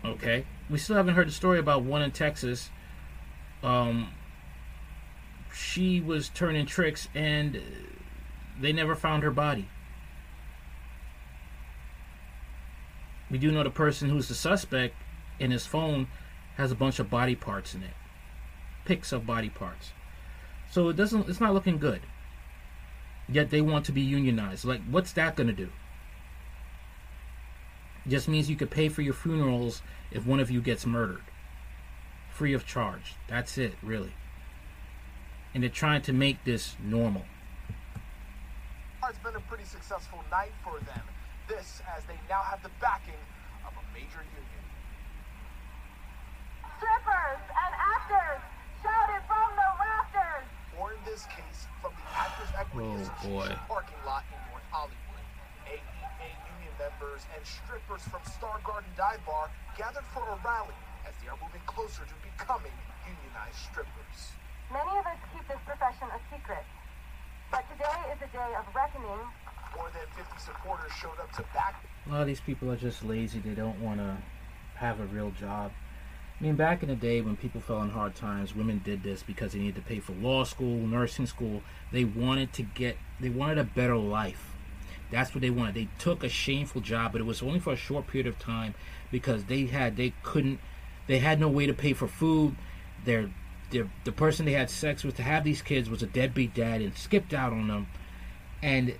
Okay, 0.03 0.45
we 0.69 0.77
still 0.77 0.95
haven't 0.95 1.15
heard 1.15 1.27
the 1.27 1.31
story 1.31 1.59
about 1.59 1.83
one 1.83 2.01
in 2.01 2.11
Texas. 2.11 2.69
Um, 3.63 4.09
she 5.53 6.01
was 6.01 6.29
turning 6.29 6.65
tricks 6.65 7.07
and 7.15 7.61
they 8.59 8.73
never 8.73 8.95
found 8.95 9.23
her 9.23 9.31
body. 9.31 9.69
We 13.35 13.39
do 13.39 13.51
know 13.51 13.63
the 13.63 13.69
person 13.69 14.09
who's 14.09 14.29
the 14.29 14.33
suspect 14.33 14.95
in 15.41 15.51
his 15.51 15.67
phone 15.67 16.07
has 16.55 16.71
a 16.71 16.75
bunch 16.75 16.99
of 16.99 17.09
body 17.09 17.35
parts 17.35 17.75
in 17.75 17.83
it. 17.83 17.91
Pics 18.85 19.11
of 19.11 19.25
body 19.27 19.49
parts. 19.49 19.91
So 20.71 20.87
it 20.87 20.95
doesn't 20.95 21.27
it's 21.27 21.41
not 21.41 21.53
looking 21.53 21.77
good. 21.77 21.99
Yet 23.27 23.49
they 23.49 23.59
want 23.59 23.85
to 23.87 23.91
be 23.91 23.99
unionized. 23.99 24.63
Like 24.63 24.79
what's 24.89 25.11
that 25.11 25.35
going 25.35 25.47
to 25.47 25.53
do? 25.53 25.69
It 28.05 28.09
Just 28.09 28.29
means 28.29 28.49
you 28.49 28.55
could 28.55 28.71
pay 28.71 28.87
for 28.87 29.01
your 29.01 29.13
funerals 29.13 29.81
if 30.11 30.25
one 30.25 30.39
of 30.39 30.49
you 30.49 30.61
gets 30.61 30.85
murdered. 30.85 31.25
Free 32.29 32.53
of 32.53 32.65
charge. 32.65 33.15
That's 33.27 33.57
it, 33.57 33.73
really. 33.83 34.13
And 35.53 35.61
they're 35.61 35.69
trying 35.69 36.03
to 36.03 36.13
make 36.13 36.45
this 36.45 36.77
normal. 36.81 37.25
it's 39.09 39.19
been 39.19 39.35
a 39.35 39.41
pretty 39.41 39.65
successful 39.65 40.23
night 40.31 40.53
for 40.63 40.79
them. 40.85 41.03
This 41.47 41.81
as 41.95 42.01
they 42.09 42.17
now 42.27 42.41
have 42.41 42.61
the 42.65 42.73
backing 42.81 43.21
of 43.65 43.73
a 43.77 43.83
major 43.93 44.25
union. 44.25 44.63
Strippers 46.81 47.41
and 47.53 47.71
actors 47.77 48.41
shouted 48.81 49.21
from 49.29 49.49
the 49.53 49.69
rafters. 49.77 50.47
Or 50.81 50.97
in 50.97 51.01
this 51.05 51.23
case, 51.29 51.69
from 51.85 51.93
the 51.93 52.05
Actors 52.17 52.49
Equity 52.57 52.89
Oh, 52.89 52.97
Association 52.97 53.29
boy. 53.29 53.69
parking 53.69 54.01
lot 54.09 54.25
in 54.33 54.39
North 54.49 54.65
Hollywood. 54.73 55.25
AEA 55.69 56.29
union 56.57 56.73
members 56.81 57.21
and 57.37 57.41
strippers 57.45 58.01
from 58.09 58.25
Star 58.25 58.57
Garden 58.65 58.89
Dive 58.97 59.21
Bar 59.29 59.49
gathered 59.77 60.05
for 60.17 60.25
a 60.25 60.37
rally 60.41 60.75
as 61.05 61.13
they 61.21 61.29
are 61.29 61.37
moving 61.37 61.61
closer 61.69 62.03
to 62.09 62.15
becoming 62.25 62.73
unionized 63.05 63.61
strippers. 63.69 64.33
Many 64.73 64.93
of 64.97 65.05
us 65.05 65.21
keep 65.29 65.45
this 65.45 65.61
profession 65.61 66.09
a 66.09 66.19
secret. 66.33 66.65
But 67.53 67.69
today 67.69 67.93
is 68.11 68.19
a 68.25 68.29
day 68.33 68.51
of 68.57 68.65
reckoning 68.73 69.21
More 69.75 69.89
than 69.93 70.07
50 70.15 70.39
supporters 70.39 70.91
showed 70.93 71.19
up 71.19 71.31
to 71.33 71.43
back 71.53 71.83
A 72.07 72.11
lot 72.11 72.21
of 72.21 72.27
these 72.27 72.39
people 72.39 72.71
are 72.71 72.77
just 72.77 73.03
lazy. 73.03 73.39
They 73.39 73.55
don't 73.55 73.79
want 73.81 73.99
to 73.99 74.17
have 74.75 74.99
a 74.99 75.05
real 75.05 75.31
job. 75.31 75.71
I 76.39 76.43
mean, 76.43 76.55
back 76.55 76.83
in 76.83 76.89
the 76.89 76.95
day 76.95 77.21
when 77.21 77.37
people 77.37 77.61
fell 77.61 77.81
in 77.81 77.89
hard 77.89 78.15
times, 78.15 78.53
women 78.53 78.81
did 78.83 79.03
this 79.03 79.23
because 79.23 79.53
they 79.53 79.59
needed 79.59 79.75
to 79.75 79.81
pay 79.81 79.99
for 79.99 80.11
law 80.13 80.43
school, 80.43 80.85
nursing 80.85 81.25
school. 81.25 81.61
They 81.93 82.03
wanted 82.03 82.51
to 82.53 82.63
get, 82.63 82.97
they 83.21 83.29
wanted 83.29 83.57
a 83.57 83.63
better 83.63 83.95
life. 83.95 84.51
That's 85.11 85.33
what 85.33 85.41
they 85.41 85.49
wanted. 85.49 85.75
They 85.75 85.87
took 85.97 86.23
a 86.23 86.29
shameful 86.29 86.81
job, 86.81 87.13
but 87.13 87.21
it 87.21 87.25
was 87.25 87.41
only 87.41 87.59
for 87.59 87.71
a 87.71 87.77
short 87.77 88.07
period 88.07 88.27
of 88.27 88.37
time 88.37 88.75
because 89.11 89.45
they 89.45 89.67
had, 89.67 89.95
they 89.95 90.13
couldn't, 90.23 90.59
they 91.07 91.19
had 91.19 91.39
no 91.39 91.47
way 91.47 91.67
to 91.67 91.73
pay 91.73 91.93
for 91.93 92.07
food. 92.07 92.55
Their, 93.05 93.29
their, 93.69 93.89
the 94.03 94.11
person 94.11 94.45
they 94.45 94.53
had 94.53 94.69
sex 94.69 95.03
with 95.03 95.15
to 95.17 95.23
have 95.23 95.45
these 95.45 95.61
kids 95.61 95.89
was 95.89 96.03
a 96.03 96.07
deadbeat 96.07 96.53
dad 96.53 96.81
and 96.81 96.97
skipped 96.97 97.33
out 97.33 97.53
on 97.53 97.69
them. 97.69 97.87
And 98.61 98.95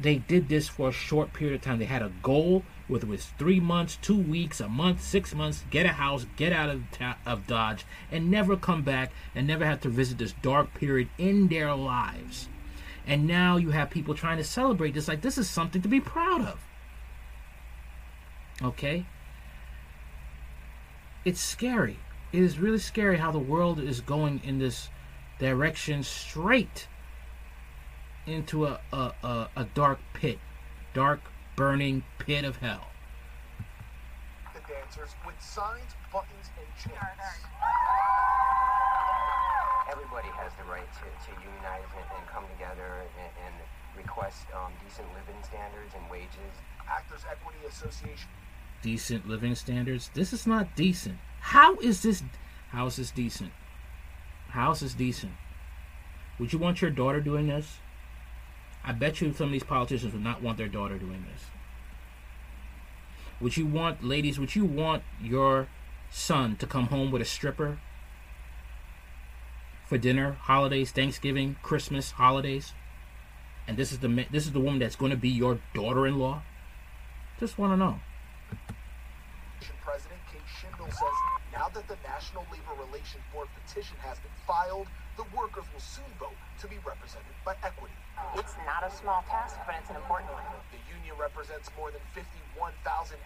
they 0.00 0.16
did 0.16 0.48
this 0.48 0.68
for 0.68 0.88
a 0.88 0.92
short 0.92 1.32
period 1.32 1.54
of 1.54 1.62
time. 1.62 1.78
They 1.78 1.84
had 1.84 2.02
a 2.02 2.12
goal, 2.22 2.64
whether 2.88 3.06
it 3.06 3.10
was 3.10 3.26
three 3.38 3.60
months, 3.60 3.98
two 4.00 4.18
weeks, 4.18 4.60
a 4.60 4.68
month, 4.68 5.02
six 5.02 5.34
months, 5.34 5.64
get 5.70 5.86
a 5.86 5.90
house, 5.90 6.26
get 6.36 6.52
out 6.52 6.70
of 6.70 6.82
ta- 6.90 7.18
of 7.24 7.46
Dodge, 7.46 7.84
and 8.10 8.30
never 8.30 8.56
come 8.56 8.82
back, 8.82 9.12
and 9.34 9.46
never 9.46 9.64
have 9.64 9.80
to 9.82 9.88
visit 9.88 10.18
this 10.18 10.34
dark 10.42 10.74
period 10.74 11.08
in 11.18 11.48
their 11.48 11.74
lives. 11.74 12.48
And 13.06 13.26
now 13.26 13.56
you 13.56 13.70
have 13.70 13.90
people 13.90 14.14
trying 14.14 14.38
to 14.38 14.44
celebrate 14.44 14.94
this 14.94 15.08
like 15.08 15.22
this 15.22 15.38
is 15.38 15.48
something 15.48 15.82
to 15.82 15.88
be 15.88 16.00
proud 16.00 16.40
of. 16.40 16.60
Okay? 18.62 19.06
It's 21.24 21.40
scary. 21.40 21.98
It 22.32 22.42
is 22.42 22.58
really 22.58 22.78
scary 22.78 23.18
how 23.18 23.30
the 23.30 23.38
world 23.38 23.78
is 23.78 24.00
going 24.00 24.40
in 24.44 24.58
this 24.58 24.88
direction 25.38 26.02
straight 26.02 26.88
into 28.26 28.66
a, 28.66 28.80
a, 28.92 29.12
a, 29.22 29.48
a 29.56 29.64
dark 29.74 29.98
pit, 30.14 30.38
dark, 30.94 31.20
burning 31.56 32.02
pit 32.18 32.44
of 32.44 32.56
hell. 32.56 32.86
the 34.54 34.60
dancers 34.72 35.10
with 35.26 35.40
signs, 35.40 35.92
buttons, 36.12 36.50
and 36.56 36.66
chains. 36.78 36.98
everybody 39.90 40.28
has 40.28 40.52
the 40.56 40.64
right 40.70 40.88
to, 40.94 41.04
to 41.26 41.30
unionize 41.40 41.88
and, 41.96 42.06
and 42.16 42.26
come 42.28 42.44
together 42.56 43.02
and, 43.18 43.32
and 43.44 43.54
request 43.96 44.46
um, 44.54 44.72
decent 44.84 45.06
living 45.08 45.42
standards 45.42 45.92
and 45.94 46.10
wages. 46.10 46.52
Actors 46.88 47.20
Equity 47.30 47.58
Association 47.68 48.28
Decent 48.82 49.28
living 49.28 49.54
standards. 49.54 50.10
This 50.14 50.32
is 50.32 50.46
not 50.46 50.74
decent. 50.74 51.16
How 51.40 51.76
is 51.76 52.02
this? 52.02 52.22
How 52.70 52.86
is 52.86 52.96
this 52.96 53.10
decent? 53.10 53.52
How 54.48 54.72
is 54.72 54.80
this 54.80 54.94
decent? 54.94 55.32
Would 56.38 56.52
you 56.52 56.58
want 56.58 56.82
your 56.82 56.90
daughter 56.90 57.20
doing 57.20 57.46
this? 57.46 57.78
I 58.84 58.92
bet 58.92 59.20
you 59.20 59.32
some 59.32 59.46
of 59.46 59.52
these 59.52 59.62
politicians 59.62 60.12
would 60.12 60.24
not 60.24 60.42
want 60.42 60.58
their 60.58 60.68
daughter 60.68 60.98
doing 60.98 61.24
this. 61.32 61.44
Would 63.40 63.56
you 63.56 63.66
want, 63.66 64.04
ladies, 64.04 64.38
would 64.38 64.54
you 64.54 64.64
want 64.64 65.02
your 65.20 65.68
son 66.10 66.56
to 66.56 66.66
come 66.66 66.86
home 66.86 67.10
with 67.10 67.22
a 67.22 67.24
stripper 67.24 67.78
for 69.86 69.98
dinner, 69.98 70.32
holidays, 70.32 70.90
Thanksgiving, 70.90 71.56
Christmas, 71.62 72.12
holidays? 72.12 72.72
And 73.66 73.76
this 73.76 73.92
is 73.92 74.00
the 74.00 74.26
this 74.30 74.46
is 74.46 74.52
the 74.52 74.60
woman 74.60 74.80
that's 74.80 74.96
going 74.96 75.10
to 75.10 75.16
be 75.16 75.28
your 75.28 75.60
daughter-in-law? 75.74 76.42
Just 77.38 77.58
want 77.58 77.72
to 77.72 77.76
know. 77.76 78.00
President 79.78 80.18
Kate 80.26 80.42
Shindle 80.58 80.90
says 80.90 81.16
now 81.54 81.70
that 81.70 81.86
the 81.86 81.94
National 82.02 82.42
Labor 82.50 82.74
Relations 82.74 83.22
Board 83.30 83.46
petition 83.54 83.94
has 84.02 84.18
been 84.18 84.34
filed, 84.42 84.88
the 85.14 85.22
workers 85.30 85.70
will 85.70 85.84
soon 85.84 86.10
vote 86.18 86.34
to 86.58 86.66
be 86.66 86.82
represented 86.82 87.30
by 87.46 87.54
equity. 87.62 87.94
It's 88.34 88.58
not 88.66 88.82
a 88.82 88.90
small 88.90 89.22
task, 89.30 89.62
but 89.62 89.76
it's 89.78 89.90
an 89.90 89.96
important 89.96 90.32
one. 90.34 90.42
The 90.74 90.82
union 90.90 91.14
represents 91.14 91.70
more 91.78 91.94
than 91.94 92.02
51,000 92.10 92.74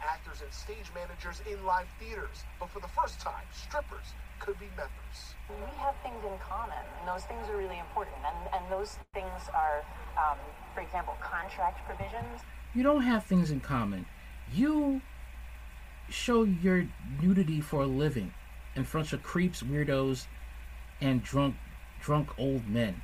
actors 0.04 0.44
and 0.44 0.52
stage 0.52 0.92
managers 0.92 1.40
in 1.48 1.64
live 1.64 1.88
theaters. 1.96 2.44
But 2.60 2.68
for 2.68 2.80
the 2.80 2.92
first 2.92 3.20
time, 3.20 3.48
strippers 3.48 4.12
could 4.38 4.58
be 4.60 4.68
members. 4.76 5.40
We 5.48 5.72
have 5.80 5.96
things 6.04 6.20
in 6.20 6.36
common, 6.36 6.84
and 7.00 7.08
those 7.08 7.24
things 7.24 7.48
are 7.48 7.56
really 7.56 7.80
important. 7.80 8.20
And, 8.28 8.36
and 8.52 8.62
those 8.68 9.00
things 9.16 9.48
are, 9.56 9.88
um, 10.20 10.36
for 10.74 10.84
example, 10.84 11.16
contract 11.24 11.80
provisions. 11.88 12.44
You 12.74 12.82
don't 12.82 13.02
have 13.08 13.24
things 13.24 13.50
in 13.50 13.60
common. 13.60 14.04
You 14.52 15.00
show 16.08 16.44
your 16.44 16.86
nudity 17.20 17.60
for 17.60 17.82
a 17.82 17.86
living 17.86 18.32
in 18.74 18.84
front 18.84 19.12
of 19.12 19.22
creeps, 19.22 19.62
weirdos, 19.62 20.26
and 21.00 21.22
drunk, 21.22 21.56
drunk 22.00 22.28
old 22.38 22.68
men. 22.68 23.02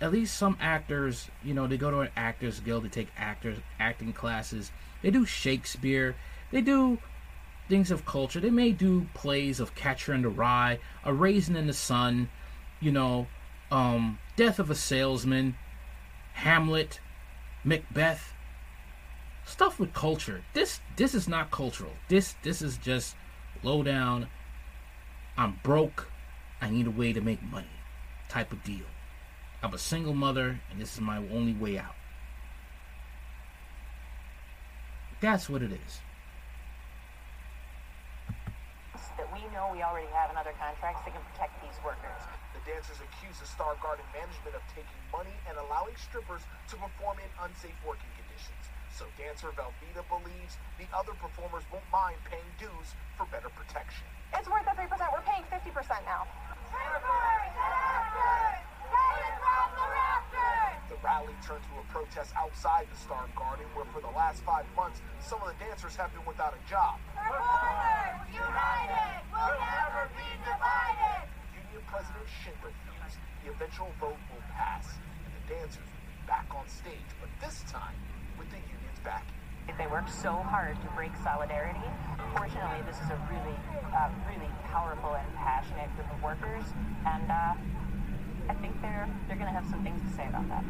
At 0.00 0.12
least 0.12 0.36
some 0.36 0.56
actors, 0.60 1.28
you 1.42 1.54
know, 1.54 1.66
they 1.66 1.76
go 1.76 1.90
to 1.90 2.00
an 2.00 2.10
actors 2.16 2.60
guild, 2.60 2.84
they 2.84 2.88
take 2.88 3.08
actors 3.16 3.58
acting 3.80 4.12
classes. 4.12 4.70
They 5.02 5.10
do 5.10 5.24
Shakespeare. 5.26 6.16
They 6.50 6.60
do 6.60 6.98
things 7.68 7.90
of 7.90 8.06
culture. 8.06 8.40
They 8.40 8.50
may 8.50 8.72
do 8.72 9.06
plays 9.14 9.60
of 9.60 9.74
Catcher 9.74 10.14
in 10.14 10.22
the 10.22 10.28
Rye, 10.28 10.78
A 11.04 11.12
Raisin 11.12 11.56
in 11.56 11.66
the 11.66 11.72
Sun, 11.72 12.30
you 12.80 12.92
know, 12.92 13.26
um, 13.70 14.18
Death 14.36 14.58
of 14.58 14.70
a 14.70 14.74
Salesman, 14.74 15.56
Hamlet, 16.34 17.00
Macbeth. 17.64 18.32
Stuff 19.48 19.80
with 19.80 19.94
culture. 19.94 20.44
This 20.52 20.80
this 20.96 21.14
is 21.14 21.26
not 21.26 21.50
cultural. 21.50 21.92
This 22.08 22.36
this 22.42 22.60
is 22.60 22.76
just 22.76 23.16
low 23.62 23.82
down. 23.82 24.28
I'm 25.38 25.58
broke. 25.62 26.12
I 26.60 26.68
need 26.68 26.86
a 26.86 26.90
way 26.90 27.14
to 27.14 27.20
make 27.22 27.42
money. 27.42 27.72
Type 28.28 28.52
of 28.52 28.62
deal. 28.62 28.84
I'm 29.62 29.72
a 29.72 29.78
single 29.78 30.12
mother, 30.12 30.60
and 30.70 30.78
this 30.78 30.92
is 30.92 31.00
my 31.00 31.16
only 31.16 31.54
way 31.54 31.78
out. 31.78 31.96
That's 35.20 35.48
what 35.48 35.62
it 35.62 35.72
is. 35.72 35.92
That 39.16 39.32
we 39.32 39.40
know 39.50 39.70
we 39.72 39.82
already 39.82 40.12
have 40.12 40.30
in 40.30 40.36
other 40.36 40.52
contracts 40.60 41.02
that 41.06 41.14
can 41.16 41.24
protect 41.32 41.56
these 41.64 41.74
workers. 41.82 42.20
The 42.52 42.60
dancers 42.70 43.00
accuse 43.00 43.40
the 43.40 43.46
Star 43.46 43.74
Garden 43.82 44.04
management 44.12 44.54
of 44.54 44.62
taking 44.76 45.02
money 45.10 45.34
and 45.48 45.56
allowing 45.56 45.96
strippers 45.96 46.42
to 46.68 46.76
perform 46.76 47.16
in 47.18 47.30
unsafe 47.42 47.74
working 47.82 48.12
conditions. 48.14 48.68
So 48.98 49.06
dancer 49.14 49.54
Velveeta 49.54 50.02
believes 50.10 50.58
the 50.74 50.90
other 50.90 51.14
performers 51.22 51.62
won't 51.70 51.86
mind 51.94 52.18
paying 52.26 52.50
dues 52.58 52.98
for 53.14 53.30
better 53.30 53.46
protection. 53.46 54.02
It's 54.34 54.50
worth 54.50 54.66
the 54.66 54.74
3%. 54.74 54.90
We're 54.90 55.22
paying 55.22 55.46
50% 55.46 55.70
now. 56.02 56.26
The 60.90 60.98
rally 60.98 61.30
turned 61.46 61.62
to 61.62 61.74
a 61.78 61.86
protest 61.94 62.34
outside 62.34 62.90
the 62.90 62.98
Star 62.98 63.30
Garden, 63.38 63.70
where 63.78 63.86
for 63.94 64.02
the 64.02 64.10
last 64.18 64.42
five 64.42 64.66
months, 64.74 64.98
some 65.22 65.38
of 65.46 65.54
the 65.54 65.58
dancers 65.62 65.94
have 65.94 66.10
been 66.10 66.26
without 66.26 66.58
a 66.58 66.62
job. 66.66 66.98
Performers, 67.14 68.34
united! 68.34 69.22
We'll 69.30 69.62
never 69.62 70.10
be 70.10 70.26
divided! 70.42 71.22
Union 71.54 71.86
President 71.86 72.26
Shin 72.42 72.58
refused. 72.66 73.22
The 73.46 73.54
eventual 73.54 73.94
vote 74.02 74.18
will 74.34 74.46
pass, 74.58 74.90
and 75.22 75.30
the 75.38 75.54
dancers 75.54 75.86
will 75.86 76.02
be 76.02 76.18
back 76.26 76.50
on 76.50 76.66
stage, 76.66 77.06
but 77.22 77.30
this 77.38 77.62
time 77.70 77.94
with 78.38 78.50
the 78.50 78.62
union's 78.98 79.04
backing. 79.04 79.34
They 79.76 79.86
work 79.86 80.08
so 80.08 80.32
hard 80.32 80.80
to 80.80 80.88
break 80.96 81.12
solidarity. 81.22 81.84
Fortunately, 82.34 82.82
this 82.86 82.96
is 82.96 83.10
a 83.10 83.20
really, 83.30 83.56
uh, 83.94 84.10
really 84.26 84.50
powerful 84.64 85.14
and 85.14 85.34
passionate 85.36 85.94
group 85.94 86.10
of 86.12 86.22
workers, 86.22 86.64
and 87.06 87.30
uh, 87.30 87.54
I 88.48 88.54
think 88.60 88.80
they're 88.82 89.08
they're 89.26 89.36
going 89.36 89.52
to 89.52 89.54
have 89.54 89.68
some 89.70 89.82
things 89.84 90.00
to 90.02 90.16
say 90.16 90.26
about 90.26 90.48
that. 90.48 90.64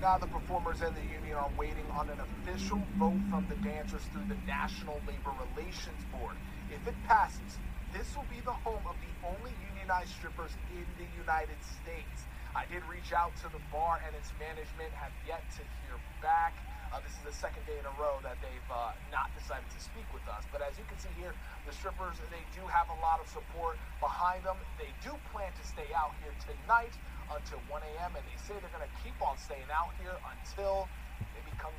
Now 0.00 0.18
the 0.18 0.26
performers 0.26 0.82
and 0.82 0.94
the 0.94 1.06
union 1.14 1.34
are 1.38 1.50
waiting 1.56 1.86
on 1.92 2.10
an 2.10 2.18
official 2.20 2.82
vote 2.98 3.20
from 3.30 3.46
the 3.48 3.54
dancers 3.66 4.02
through 4.12 4.26
the 4.28 4.38
National 4.46 5.00
Labor 5.06 5.32
Relations 5.54 6.02
Board. 6.10 6.36
If 6.70 6.86
it 6.86 6.94
passes, 7.06 7.58
this 7.92 8.14
will 8.16 8.26
be 8.28 8.40
the 8.44 8.52
home 8.52 8.82
of 8.86 8.96
the 8.98 9.12
only 9.26 9.52
unionized 9.70 10.10
strippers 10.10 10.50
in 10.74 10.84
the 10.98 11.06
United 11.18 11.58
States. 11.62 12.26
I 12.52 12.68
did 12.68 12.84
reach 12.84 13.16
out 13.16 13.32
to 13.40 13.48
the 13.48 13.62
bar 13.72 14.00
and 14.04 14.12
its 14.12 14.28
management, 14.36 14.92
have 14.92 15.12
yet 15.24 15.40
to 15.56 15.64
hear 15.84 15.96
back. 16.20 16.52
Uh, 16.92 17.00
this 17.00 17.16
is 17.16 17.24
the 17.24 17.32
second 17.32 17.64
day 17.64 17.80
in 17.80 17.86
a 17.88 17.94
row 17.96 18.20
that 18.20 18.36
they've 18.44 18.68
uh, 18.68 18.92
not 19.08 19.32
decided 19.32 19.64
to 19.72 19.80
speak 19.80 20.04
with 20.12 20.20
us. 20.28 20.44
But 20.52 20.60
as 20.60 20.76
you 20.76 20.84
can 20.84 21.00
see 21.00 21.08
here, 21.16 21.32
the 21.64 21.72
strippers, 21.72 22.20
they 22.28 22.44
do 22.52 22.60
have 22.68 22.92
a 22.92 22.98
lot 23.00 23.24
of 23.24 23.26
support 23.32 23.80
behind 24.04 24.44
them. 24.44 24.60
They 24.76 24.92
do 25.00 25.16
plan 25.32 25.48
to 25.56 25.64
stay 25.64 25.88
out 25.96 26.12
here 26.20 26.36
tonight 26.44 26.92
until 27.32 27.64
1 27.72 27.80
a.m. 27.80 28.12
And 28.12 28.24
they 28.28 28.38
say 28.44 28.52
they're 28.60 28.68
going 28.76 28.84
to 28.84 28.96
keep 29.00 29.16
on 29.24 29.40
staying 29.40 29.72
out 29.72 29.96
here 29.96 30.12
until 30.28 30.84
they 31.32 31.40
become. 31.48 31.72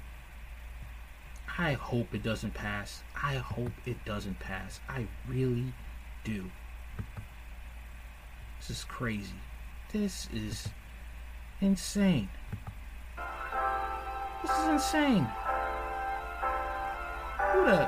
I 1.45 1.77
hope 1.77 2.09
it 2.17 2.25
doesn't 2.25 2.57
pass. 2.57 3.05
I 3.13 3.37
hope 3.37 3.77
it 3.85 4.01
doesn't 4.09 4.41
pass. 4.41 4.81
I 4.89 5.05
really 5.29 5.69
do. 6.25 6.49
This 8.57 8.81
is 8.81 8.83
crazy. 8.85 9.37
This 9.93 10.27
is 10.33 10.69
insane. 11.61 12.27
This 14.41 14.49
is 14.49 14.67
insane. 14.69 15.27
Who 17.51 17.65
the? 17.65 17.87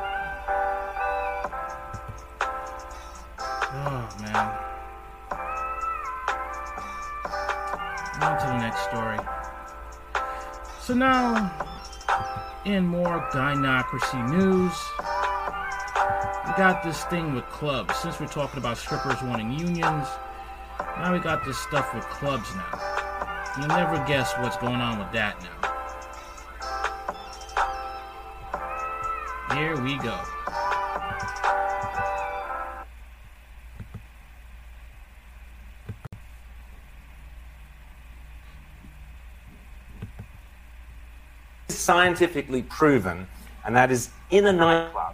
Oh 3.74 4.08
man. 4.22 4.54
On 8.22 8.40
to 8.40 8.46
the 8.46 8.58
next 8.60 8.84
story. 8.84 9.18
So 10.80 10.94
now, 10.94 11.52
in 12.66 12.86
more 12.86 13.28
gynocracy 13.32 14.30
news, 14.30 14.78
we 16.46 16.54
got 16.56 16.84
this 16.84 17.04
thing 17.06 17.34
with 17.34 17.46
clubs. 17.46 17.96
Since 17.96 18.20
we're 18.20 18.28
talking 18.28 18.60
about 18.60 18.78
strippers 18.78 19.20
wanting 19.24 19.52
unions, 19.52 20.08
now 20.98 21.14
we 21.14 21.20
got 21.20 21.46
this 21.46 21.58
stuff 21.58 21.94
with 21.94 22.04
clubs 22.06 22.54
now. 22.56 22.80
You'll 23.58 23.68
never 23.68 23.98
guess 24.06 24.34
what's 24.40 24.58
going 24.58 24.82
on 24.82 25.00
with 25.00 25.12
that 25.12 25.42
now. 25.42 25.50
Here 29.56 29.80
we 29.82 29.98
go. 29.98 30.20
scientifically 41.86 42.64
proven, 42.64 43.28
and 43.64 43.76
that 43.76 43.92
is 43.92 44.10
in 44.32 44.48
a 44.48 44.52
nightclub, 44.52 45.14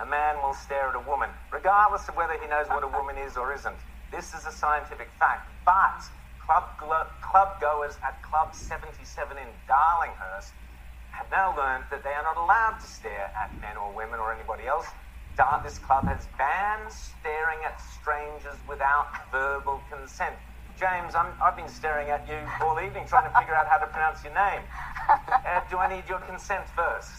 a 0.00 0.06
man 0.06 0.34
will 0.42 0.54
stare 0.54 0.88
at 0.88 0.94
a 0.94 1.00
woman, 1.00 1.28
regardless 1.52 2.08
of 2.08 2.16
whether 2.16 2.32
he 2.40 2.48
knows 2.48 2.66
what 2.68 2.82
a 2.82 2.88
woman 2.88 3.18
is 3.18 3.36
or 3.36 3.52
isn't. 3.52 3.76
This 4.12 4.34
is 4.34 4.46
a 4.46 4.52
scientific 4.52 5.10
fact. 5.18 5.50
But 5.66 6.02
club, 6.38 6.64
club 7.22 7.60
goers 7.60 7.98
at 8.06 8.22
Club 8.22 8.54
77 8.54 9.38
in 9.38 9.48
Darlinghurst 9.68 10.54
have 11.10 11.26
now 11.30 11.56
learned 11.56 11.84
that 11.90 12.04
they 12.04 12.10
are 12.10 12.22
not 12.24 12.36
allowed 12.38 12.78
to 12.80 12.88
stare 12.88 13.30
at 13.38 13.50
men 13.60 13.76
or 13.76 13.92
women 13.94 14.20
or 14.20 14.32
anybody 14.34 14.66
else. 14.66 14.86
This 15.64 15.78
club 15.78 16.06
has 16.08 16.28
banned 16.38 16.92
staring 16.92 17.60
at 17.66 17.80
strangers 17.80 18.58
without 18.68 19.06
verbal 19.32 19.82
consent. 19.90 20.36
James, 20.78 21.14
i 21.14 21.32
have 21.44 21.56
been 21.56 21.68
staring 21.68 22.10
at 22.10 22.28
you 22.28 22.38
all 22.62 22.80
evening 22.80 23.06
trying 23.06 23.24
to 23.30 23.38
figure 23.38 23.54
out 23.54 23.66
how 23.68 23.78
to 23.78 23.86
pronounce 23.88 24.24
your 24.24 24.34
name. 24.34 24.62
Uh, 25.46 25.60
do 25.70 25.78
I 25.78 25.88
need 25.88 26.08
your 26.08 26.20
consent 26.20 26.68
first? 26.76 27.10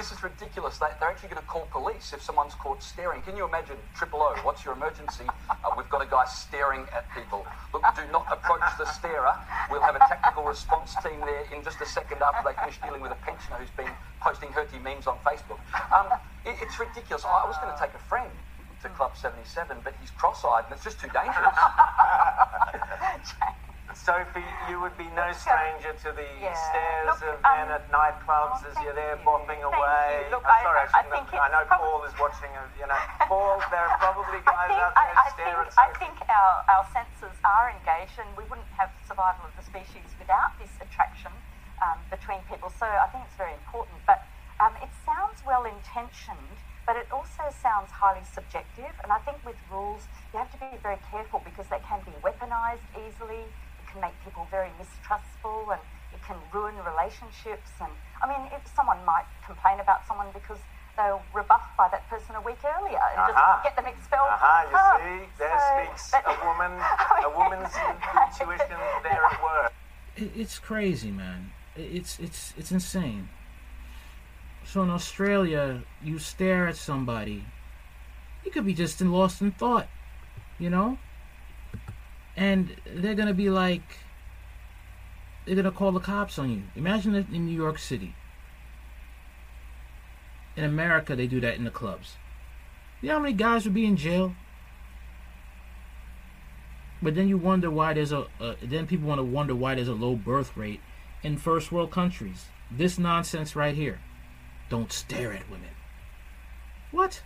This 0.00 0.12
is 0.12 0.22
ridiculous. 0.22 0.78
They, 0.78 0.86
are 0.86 1.10
actually 1.12 1.28
going 1.28 1.42
to 1.42 1.46
call 1.46 1.68
police 1.68 2.14
if 2.14 2.22
someone's 2.22 2.54
caught 2.54 2.82
staring. 2.82 3.20
Can 3.20 3.36
you 3.36 3.46
imagine? 3.46 3.76
Triple 3.92 4.22
O, 4.22 4.34
what's 4.44 4.64
your 4.64 4.72
emergency? 4.72 5.26
Uh, 5.50 5.76
we've 5.76 5.90
got 5.90 6.00
a 6.00 6.08
guy 6.08 6.24
staring 6.24 6.86
at 6.96 7.04
people. 7.12 7.44
Look, 7.74 7.84
do 7.94 8.00
not 8.10 8.24
approach 8.32 8.64
the 8.78 8.86
starer. 8.86 9.36
We'll 9.70 9.82
have 9.82 9.96
a 9.96 9.98
tactical 9.98 10.44
response 10.44 10.96
team 11.04 11.20
there 11.20 11.44
in 11.54 11.62
just 11.62 11.82
a 11.82 11.84
second 11.84 12.22
after 12.24 12.48
they 12.48 12.56
finish 12.56 12.80
dealing 12.80 13.02
with 13.02 13.12
a 13.12 13.20
pensioner 13.20 13.60
who's 13.60 13.76
been 13.76 13.92
posting 14.22 14.48
hurty 14.48 14.80
memes 14.80 15.06
on 15.06 15.18
Facebook. 15.20 15.60
Um, 15.92 16.08
it, 16.46 16.56
it's 16.62 16.80
ridiculous. 16.80 17.26
I 17.28 17.44
was 17.44 17.60
going 17.60 17.68
to 17.68 17.78
take 17.78 17.92
a 17.92 18.00
friend 18.08 18.32
to 18.80 18.88
Club 18.88 19.18
77, 19.18 19.84
but 19.84 19.92
he's 20.00 20.10
cross-eyed 20.12 20.64
and 20.64 20.72
it's 20.72 20.84
just 20.84 20.98
too 20.98 21.12
dangerous. 21.12 21.60
Sophie, 23.94 24.46
you 24.68 24.80
would 24.80 24.94
be 24.96 25.08
no 25.18 25.30
stranger 25.34 25.92
to 26.06 26.10
the 26.14 26.26
yeah. 26.38 26.54
stares 26.54 27.06
Look, 27.06 27.20
of 27.26 27.36
um, 27.42 27.54
men 27.54 27.68
at 27.74 27.84
nightclubs 27.90 28.62
oh, 28.62 28.70
as 28.70 28.74
you're 28.82 28.94
there 28.94 29.18
bopping 29.26 29.60
away. 29.62 30.26
Look, 30.30 30.46
I'm 30.46 30.62
sorry, 30.62 30.86
I, 30.90 31.00
I, 31.00 31.02
think 31.10 31.26
I 31.34 31.48
know 31.50 31.64
Paul 31.66 32.02
is 32.06 32.14
watching. 32.18 32.50
You 32.78 32.86
know, 32.86 33.02
Paul, 33.30 33.58
there 33.70 33.82
are 33.82 33.96
probably 33.98 34.40
guys 34.46 34.70
think, 34.70 34.80
out 34.80 34.94
there 34.94 35.14
I, 35.14 35.26
stare 35.34 35.56
think, 35.58 35.66
at 35.66 35.74
Sophie. 35.74 35.86
I 35.86 35.98
think 35.98 36.16
our, 36.30 36.54
our 36.70 36.84
senses 36.94 37.34
are 37.42 37.66
engaged, 37.70 38.16
and 38.18 38.30
we 38.38 38.46
wouldn't 38.46 38.70
have 38.78 38.90
survival 39.06 39.46
of 39.46 39.54
the 39.58 39.66
species 39.66 40.06
without 40.18 40.54
this 40.62 40.72
attraction 40.78 41.34
um, 41.82 41.98
between 42.10 42.40
people. 42.46 42.70
So 42.70 42.86
I 42.86 43.10
think 43.10 43.26
it's 43.26 43.38
very 43.38 43.54
important. 43.58 43.98
But 44.06 44.22
um, 44.62 44.74
it 44.78 44.90
sounds 45.02 45.42
well 45.42 45.66
intentioned 45.66 46.58
but 46.90 46.98
it 46.98 47.06
also 47.14 47.46
sounds 47.62 47.86
highly 47.94 48.26
subjective. 48.26 48.90
And 49.06 49.12
I 49.12 49.22
think 49.22 49.38
with 49.46 49.54
rules, 49.70 50.10
you 50.34 50.42
have 50.42 50.50
to 50.50 50.58
be 50.58 50.74
very 50.82 50.98
careful 51.06 51.40
because 51.44 51.70
they 51.70 51.78
can 51.86 52.02
be 52.02 52.10
weaponized 52.18 52.82
easily. 52.98 53.46
It 53.90 53.98
can 53.98 54.02
make 54.02 54.14
people 54.22 54.46
very 54.52 54.70
mistrustful 54.78 55.66
and 55.72 55.80
it 56.14 56.22
can 56.22 56.36
ruin 56.54 56.74
relationships. 56.86 57.70
And 57.80 57.90
I 58.22 58.28
mean, 58.30 58.46
if 58.54 58.62
someone 58.74 58.98
might 59.04 59.26
complain 59.44 59.80
about 59.80 60.06
someone 60.06 60.28
because 60.32 60.58
they 60.96 61.10
were 61.10 61.18
rebuffed 61.34 61.76
by 61.76 61.88
that 61.90 62.06
person 62.08 62.36
a 62.36 62.40
week 62.40 62.58
earlier 62.62 63.02
and 63.02 63.18
Aha. 63.18 63.26
just 63.26 63.38
uh-huh. 63.38 63.60
get 63.64 63.74
them 63.74 63.86
expelled. 63.86 64.30
Aha, 64.30 64.62
uh-huh, 64.70 64.98
from 64.98 65.10
you 65.10 65.18
club. 65.18 65.26
see, 65.26 65.42
there 65.42 65.58
So- 65.58 65.90
speaks 65.90 66.10
but- 66.14 66.22
a 66.30 66.46
woman, 66.46 66.72
a 67.26 67.30
woman's 67.34 67.74
intuition 68.38 68.78
there 69.02 69.24
at 69.26 69.42
work. 69.42 69.72
It's 70.16 70.58
crazy, 70.60 71.10
man. 71.10 71.50
It's 71.74 72.18
it's 72.20 72.54
it's 72.56 72.70
insane. 72.70 73.28
So 74.64 74.82
in 74.82 74.90
Australia, 74.90 75.82
you 76.02 76.18
stare 76.18 76.68
at 76.68 76.76
somebody, 76.76 77.44
you 78.44 78.50
could 78.52 78.66
be 78.66 78.74
just 78.74 79.00
in 79.00 79.10
lost 79.10 79.40
in 79.40 79.50
thought, 79.50 79.88
you 80.58 80.70
know, 80.70 80.98
and 82.40 82.74
they're 82.86 83.14
gonna 83.14 83.34
be 83.34 83.50
like, 83.50 83.82
they're 85.44 85.54
gonna 85.54 85.70
call 85.70 85.92
the 85.92 86.00
cops 86.00 86.38
on 86.38 86.50
you. 86.50 86.62
Imagine 86.74 87.14
it 87.14 87.26
in 87.30 87.44
New 87.44 87.54
York 87.54 87.78
City. 87.78 88.14
In 90.56 90.64
America, 90.64 91.14
they 91.14 91.26
do 91.26 91.38
that 91.40 91.56
in 91.56 91.64
the 91.64 91.70
clubs. 91.70 92.16
You 93.02 93.08
know 93.08 93.16
how 93.16 93.20
many 93.20 93.34
guys 93.34 93.64
would 93.64 93.74
be 93.74 93.84
in 93.84 93.96
jail? 93.96 94.34
But 97.02 97.14
then 97.14 97.28
you 97.28 97.36
wonder 97.36 97.70
why 97.70 97.92
there's 97.92 98.12
a. 98.12 98.26
Then 98.62 98.86
people 98.86 99.08
want 99.08 99.18
to 99.18 99.24
wonder 99.24 99.54
why 99.54 99.74
there's 99.74 99.88
a 99.88 99.94
low 99.94 100.16
birth 100.16 100.56
rate 100.56 100.80
in 101.22 101.36
first 101.36 101.70
world 101.70 101.90
countries. 101.90 102.46
This 102.70 102.98
nonsense 102.98 103.54
right 103.54 103.74
here. 103.74 104.00
Don't 104.70 104.92
stare 104.92 105.32
at 105.32 105.50
women. 105.50 105.70
What? 106.90 107.22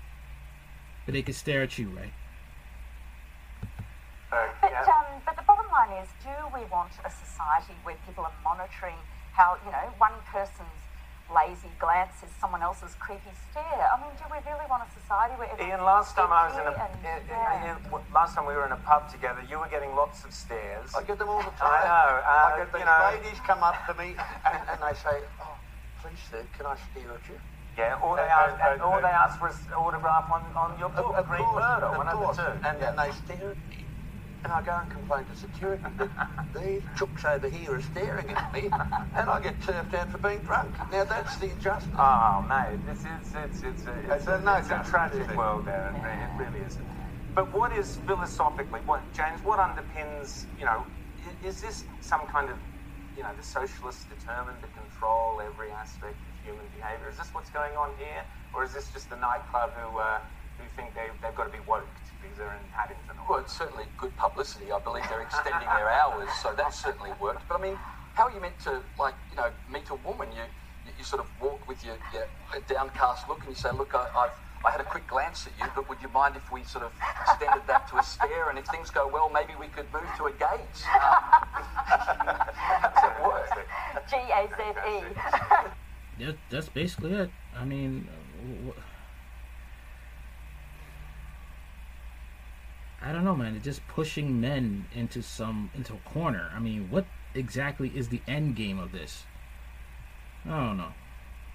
But 1.07 1.15
they 1.15 1.23
can 1.23 1.35
stare 1.35 1.63
at 1.63 1.79
you, 1.79 1.89
right? 1.91 2.13
But, 4.31 4.73
um, 4.73 5.05
but 5.25 5.37
the 5.37 5.43
bottom 5.43 5.67
line 5.71 5.84
is, 6.03 6.09
do 6.23 6.33
we 6.55 6.65
want 6.71 6.93
a 7.05 7.11
society 7.11 7.75
where 7.85 7.97
people 8.07 8.25
are 8.25 8.35
monitoring 8.43 8.97
how, 9.33 9.59
you 9.67 9.71
know, 9.73 9.87
one 9.99 10.15
person's 10.31 10.81
lazy 11.33 11.73
glance 11.81 12.21
is 12.23 12.31
someone 12.39 12.63
else's 12.63 12.95
creepy 13.01 13.33
stare? 13.51 13.65
I 13.91 13.97
mean, 14.03 14.13
do 14.21 14.25
we 14.31 14.39
really 14.47 14.67
want 14.71 14.85
a 14.87 14.91
society 14.93 15.35
where 15.41 15.49
everyone's 15.51 15.81
Ian, 15.81 15.85
last 15.85 16.15
time 16.15 16.31
I 16.31 16.47
was 16.53 16.57
in 16.61 16.67
a, 16.69 16.75
and- 16.77 17.01
in- 17.03 17.27
yeah. 17.29 17.67
Ian, 17.75 17.79
last 18.13 18.35
time 18.37 18.47
we 18.47 18.55
were 18.55 18.67
in 18.67 18.73
a 18.73 18.83
pub 18.87 19.11
together, 19.11 19.43
you 19.49 19.59
were 19.59 19.69
getting 19.69 19.95
lots 19.97 20.25
of 20.25 20.33
stares. 20.33 20.95
I 20.95 21.03
get 21.03 21.19
them 21.19 21.29
all 21.29 21.43
the 21.43 21.51
I 21.59 21.65
time. 21.65 21.85
know. 21.89 22.11
Uh, 22.23 22.29
I 22.29 22.51
get 22.59 22.69
these 22.73 22.81
you 22.81 22.87
know, 22.87 23.11
ladies 23.11 23.41
come 23.47 23.63
up 23.65 23.79
to 23.89 23.93
me 23.95 24.15
and, 24.47 24.61
and 24.71 24.79
they 24.85 24.95
say, 25.01 25.17
"Oh, 25.43 25.57
please, 26.03 26.21
sir, 26.31 26.45
can 26.57 26.67
I 26.67 26.77
stare 26.93 27.11
at 27.11 27.25
you?" 27.29 27.39
Yeah, 27.77 27.99
all 28.05 28.15
they 28.15 28.23
And- 28.23 28.31
asked, 28.31 28.61
and- 28.63 28.73
and 28.79 28.83
all 28.83 28.95
and- 29.01 29.05
they 29.05 29.11
asked 29.11 29.41
was 29.43 29.57
autograph 29.75 30.31
on, 30.31 30.43
on 30.55 30.79
your 30.79 30.91
book, 30.91 31.17
Of 31.19 31.27
Green 31.27 31.43
course, 31.43 31.65
Murder, 31.65 31.87
of 31.87 31.97
one 31.99 32.07
of 32.09 32.15
course. 32.15 32.37
the 32.37 32.43
two. 32.45 32.69
And, 32.69 32.79
and 32.85 32.95
they 32.99 33.11
stare 33.27 33.51
at 33.51 33.59
me. 33.67 33.74
And 34.45 34.53
I 34.53 34.61
go 34.63 34.77
and 34.79 34.91
complain 34.91 35.25
to 35.27 35.35
security 35.35 35.89
that 35.99 36.11
these 36.55 36.83
chooks 36.97 37.25
over 37.25 37.49
here 37.49 37.77
are 37.77 37.81
staring 37.81 38.29
at 38.31 38.53
me, 38.53 38.69
and 39.17 39.31
I 39.31 39.41
get 39.41 39.61
turfed 39.61 39.95
out 39.95 40.11
for 40.13 40.19
being 40.19 40.43
drunk. 40.45 40.77
Now 40.93 41.05
that's 41.05 41.39
the 41.39 41.51
injustice. 41.51 41.97
Oh, 41.99 42.45
mate, 42.49 42.79
it's 42.91 43.05
it's 43.09 43.33
it's 43.35 43.63
it's 43.65 43.87
a, 43.87 43.95
it's 44.15 44.27
a, 44.29 44.43
no 44.45 44.57
it's 44.57 44.69
a 44.71 44.83
tragic 44.85 45.23
is 45.31 45.37
world 45.37 45.65
there. 45.67 45.89
It 45.89 45.97
re- 46.05 46.13
It 46.13 46.33
really 46.53 46.61
is. 46.67 46.77
But 47.35 47.55
what 47.57 47.73
is 47.73 47.97
philosophically, 48.07 48.81
what 48.85 49.13
James? 49.17 49.41
What 49.43 49.59
underpins? 49.59 50.47
You 50.59 50.67
know, 50.67 50.87
i- 51.25 51.47
is 51.47 51.63
this 51.63 51.85
some 52.01 52.27
kind 52.29 52.51
of, 52.51 52.59
you 53.17 53.23
know, 53.25 53.33
the 53.35 53.43
socialists 53.43 54.05
determined 54.05 54.61
to 54.61 54.69
control 54.69 55.41
every 55.41 55.73
aspect 55.73 56.21
of 56.29 56.37
human 56.45 56.69
behaviour? 56.69 57.09
Is 57.09 57.17
this 57.17 57.33
what's 57.33 57.51
going 57.51 57.73
on 57.81 57.97
here, 57.97 58.23
or 58.53 58.63
is 58.63 58.75
this 58.75 58.93
just 58.93 59.09
the 59.09 59.17
nightclub 59.17 59.73
who 59.75 59.99
uh, 59.99 60.21
who 60.61 60.69
think 60.69 60.93
they 60.95 61.09
they've 61.25 61.35
got 61.35 61.49
to 61.49 61.55
be 61.57 61.65
woke 61.65 61.97
because 62.25 62.39
they're 62.39 62.57
in 62.57 62.65
Paddington? 62.73 63.17
Well, 63.29 63.41
it's 63.41 63.53
certainly 63.57 63.85
good 63.97 64.17
publicity. 64.17 64.73
I 64.73 64.81
believe 64.81 65.05
they're 65.09 65.23
extending 65.23 65.69
their 65.69 65.91
hours, 65.93 66.29
so 66.41 66.55
that 66.57 66.73
certainly 66.73 67.13
worked. 67.21 67.45
But 67.49 67.61
I 67.61 67.63
mean, 67.63 67.77
how 68.15 68.25
are 68.25 68.33
you 68.33 68.41
meant 68.41 68.59
to, 68.65 68.81
like, 68.99 69.15
you 69.31 69.37
know, 69.37 69.51
meet 69.71 69.91
a 69.91 69.95
woman? 69.95 70.33
You 70.33 70.45
you, 70.87 70.93
you 70.99 71.05
sort 71.05 71.21
of 71.21 71.29
walk 71.41 71.69
with 71.69 71.85
your, 71.85 71.97
your 72.13 72.29
downcast 72.69 73.29
look 73.29 73.41
and 73.45 73.51
you 73.51 73.57
say, 73.57 73.71
look, 73.73 73.95
I, 73.95 74.07
I've 74.17 74.37
I 74.67 74.71
had 74.71 74.81
a 74.81 74.85
quick 74.85 75.07
glance 75.07 75.47
at 75.47 75.53
you, 75.61 75.71
but 75.75 75.91
would 75.91 76.01
you 76.01 76.09
mind 76.09 76.37
if 76.37 76.51
we 76.51 76.65
sort 76.65 76.85
of 76.85 76.93
extended 77.21 77.67
that 77.67 77.87
to 77.89 77.99
a 77.99 78.03
stare? 78.03 78.49
And 78.49 78.59
if 78.59 78.65
things 78.69 78.91
go 78.91 79.07
well, 79.13 79.29
maybe 79.29 79.53
we 79.61 79.67
could 79.67 79.93
move 79.93 80.09
to 80.17 80.25
a 80.25 80.33
gaze. 80.33 80.81
Um, 80.89 82.25
does 82.25 83.03
that 83.05 83.21
work? 83.23 83.69
G 84.09 84.17
A 84.17 84.49
Z 84.57 84.63
E. 84.89 86.25
That, 86.25 86.39
that's 86.49 86.71
basically 86.71 87.13
it. 87.13 87.31
I 87.55 87.67
mean, 87.67 88.09
uh, 88.09 88.73
wh- 88.73 88.94
I 93.05 93.13
don't 93.13 93.25
know, 93.25 93.37
man. 93.37 93.55
It's 93.55 93.65
just 93.65 93.87
pushing 93.89 94.41
men 94.41 94.87
into 94.95 95.23
some 95.23 95.71
into 95.75 95.93
a 95.93 95.99
corner. 96.11 96.51
I 96.55 96.59
mean, 96.59 96.89
what 96.91 97.05
exactly 97.35 97.93
is 97.95 98.09
the 98.09 98.23
end 98.27 98.57
game 98.57 98.79
of 98.79 98.93
this? 98.93 99.25
I 100.47 100.49
don't 100.49 100.79
know. 100.79 100.93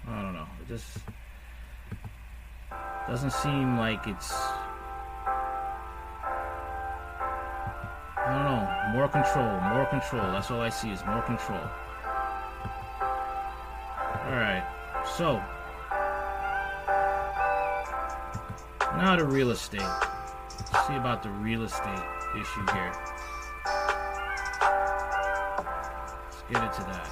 I 0.06 0.22
don't 0.22 0.32
know. 0.32 0.46
It 0.62 0.68
just 0.68 0.98
doesn't 3.08 3.32
seem 3.32 3.76
like 3.78 4.06
it's. 4.06 4.32
I 8.16 8.32
don't 8.32 8.44
know. 8.44 8.98
More 8.98 9.08
control. 9.08 9.60
More 9.74 9.86
control. 9.86 10.22
That's 10.30 10.50
all 10.52 10.60
I 10.60 10.68
see 10.68 10.90
is 10.90 11.04
more 11.04 11.22
control. 11.22 11.60
Alright, 14.30 14.62
so 15.16 15.42
now 18.96 19.16
the 19.16 19.24
real 19.24 19.50
estate. 19.50 19.80
Let's 20.72 20.86
see 20.86 20.94
about 20.94 21.22
the 21.22 21.30
real 21.30 21.64
estate 21.64 22.04
issue 22.38 22.64
here. 22.72 22.92
Let's 26.24 26.42
get 26.48 26.62
into 26.62 26.82
that. 26.84 27.10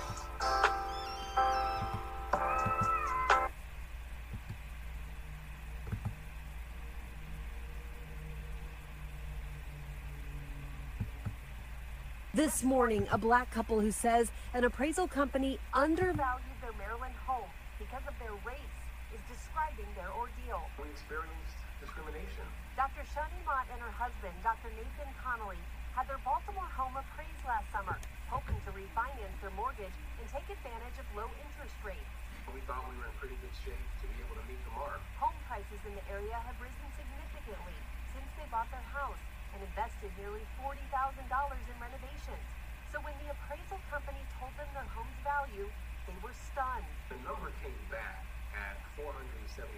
This 12.33 12.63
morning, 12.63 13.09
a 13.11 13.19
black 13.19 13.51
couple 13.51 13.81
who 13.81 13.91
says 13.91 14.31
an 14.55 14.63
appraisal 14.63 15.09
company 15.09 15.59
undervalued 15.75 16.45
their 16.63 16.71
Maryland 16.79 17.15
home 17.27 17.51
because 17.81 18.03
of 18.07 18.15
their 18.21 18.31
race 18.47 18.79
is 19.13 19.19
describing 19.29 19.87
their 19.97 20.13
ordeal. 20.13 20.63
We 20.79 20.89
experienced 20.91 21.58
discrimination. 21.89 22.45
Dr. 22.77 23.01
Shani 23.17 23.41
Mott 23.49 23.65
and 23.73 23.81
her 23.81 23.95
husband, 23.97 24.37
Dr. 24.45 24.69
Nathan 24.77 25.09
Connolly, 25.25 25.57
had 25.97 26.05
their 26.05 26.21
Baltimore 26.21 26.69
home 26.77 26.93
appraised 27.01 27.41
last 27.49 27.65
summer, 27.73 27.97
hoping 28.29 28.61
to 28.69 28.71
refinance 28.77 29.33
their 29.41 29.51
mortgage 29.57 29.97
and 30.21 30.27
take 30.29 30.45
advantage 30.53 31.01
of 31.01 31.09
low 31.17 31.33
interest 31.41 31.75
rates. 31.81 32.13
We 32.53 32.61
thought 32.69 32.85
we 32.93 32.97
were 33.01 33.09
in 33.09 33.17
pretty 33.17 33.41
good 33.41 33.57
shape 33.65 33.89
to 34.05 34.07
be 34.09 34.21
able 34.21 34.37
to 34.37 34.45
meet 34.45 34.61
the 34.69 34.73
mark. 34.77 35.01
Home 35.17 35.37
prices 35.49 35.81
in 35.89 35.97
the 35.97 36.05
area 36.13 36.37
have 36.37 36.57
risen 36.61 36.89
significantly 36.93 37.77
since 38.13 38.29
they 38.37 38.45
bought 38.53 38.69
their 38.69 38.85
house 38.93 39.21
and 39.57 39.65
invested 39.65 40.13
nearly 40.21 40.45
$40,000 40.61 40.77
in 41.25 41.77
renovations. 41.81 42.47
So 42.93 43.01
when 43.01 43.17
the 43.25 43.33
appraisal 43.33 43.81
company 43.89 44.21
told 44.37 44.53
them 44.61 44.69
their 44.77 44.89
home's 44.93 45.19
value, 45.25 45.69
they 46.05 46.17
were 46.21 46.37
stunned. 46.53 46.89
The 47.13 47.21
number 47.25 47.53
came 47.65 47.81
back 47.93 48.25
at 48.57 48.77
472000 48.97 49.69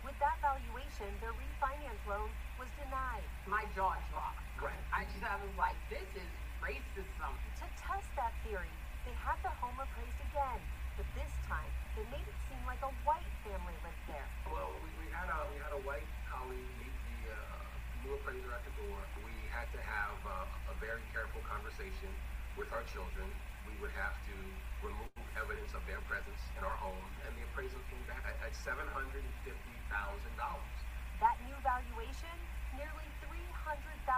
With 0.00 0.16
that 0.16 0.40
valuation, 0.40 1.12
their 1.20 1.36
refinance 1.36 2.00
loan 2.08 2.32
was 2.56 2.72
denied. 2.80 3.28
My 3.44 3.68
jaw 3.76 3.92
dropped. 4.08 4.40
Right. 4.56 4.80
I 4.96 5.04
just 5.12 5.20
I 5.20 5.36
was 5.44 5.52
like, 5.60 5.76
this 5.92 6.08
is 6.16 6.30
racism. 6.60 7.32
To 7.60 7.66
test 7.76 8.08
that 8.16 8.32
theory, 8.40 8.72
they 9.04 9.12
had 9.20 9.36
the 9.44 9.52
home 9.60 9.76
appraised 9.76 10.20
again, 10.32 10.60
but 10.96 11.04
this 11.12 11.32
time 11.44 11.68
they 11.96 12.04
made 12.08 12.24
it 12.24 12.38
seem 12.48 12.60
like 12.64 12.80
a 12.80 12.92
white 13.04 13.28
family 13.44 13.76
lived 13.84 14.04
there. 14.08 14.28
Well, 14.48 14.72
we, 14.80 14.88
we 14.96 15.08
had 15.12 15.28
a 15.28 15.38
we 15.52 15.60
had 15.60 15.72
a 15.76 15.82
white 15.84 16.08
colleague 16.24 16.64
meet 16.80 16.96
the 17.04 17.36
uh, 17.36 17.64
new 18.00 18.16
appraiser 18.16 18.56
at 18.56 18.64
the 18.64 18.72
door. 18.80 19.04
We 19.20 19.36
had 19.52 19.68
to 19.76 19.80
have 19.84 20.16
uh, 20.24 20.72
a 20.72 20.76
very 20.80 21.04
careful 21.12 21.44
conversation 21.44 22.08
with 22.56 22.72
our 22.72 22.84
children. 22.88 23.28
We 23.68 23.76
would 23.84 23.92
have 23.92 24.16
to 24.32 24.36
remove 24.80 25.19
evidence 25.40 25.72
of 25.72 25.82
their 25.88 26.00
presence 26.04 26.40
in 26.56 26.62
our 26.62 26.76
home, 26.76 27.04
and 27.24 27.32
the 27.34 27.42
appraisal 27.48 27.80
came 27.88 28.04
back 28.04 28.20
at, 28.28 28.36
at 28.44 28.52
seven 28.52 28.84
hundred 28.92 29.24
and 29.24 29.36
fifty 29.42 29.76
thousand 29.88 30.32
dollars. 30.36 30.76
That 31.20 31.36
new 31.44 31.56
valuation, 31.60 32.32
nearly 32.76 33.08
$300,000 33.20 34.08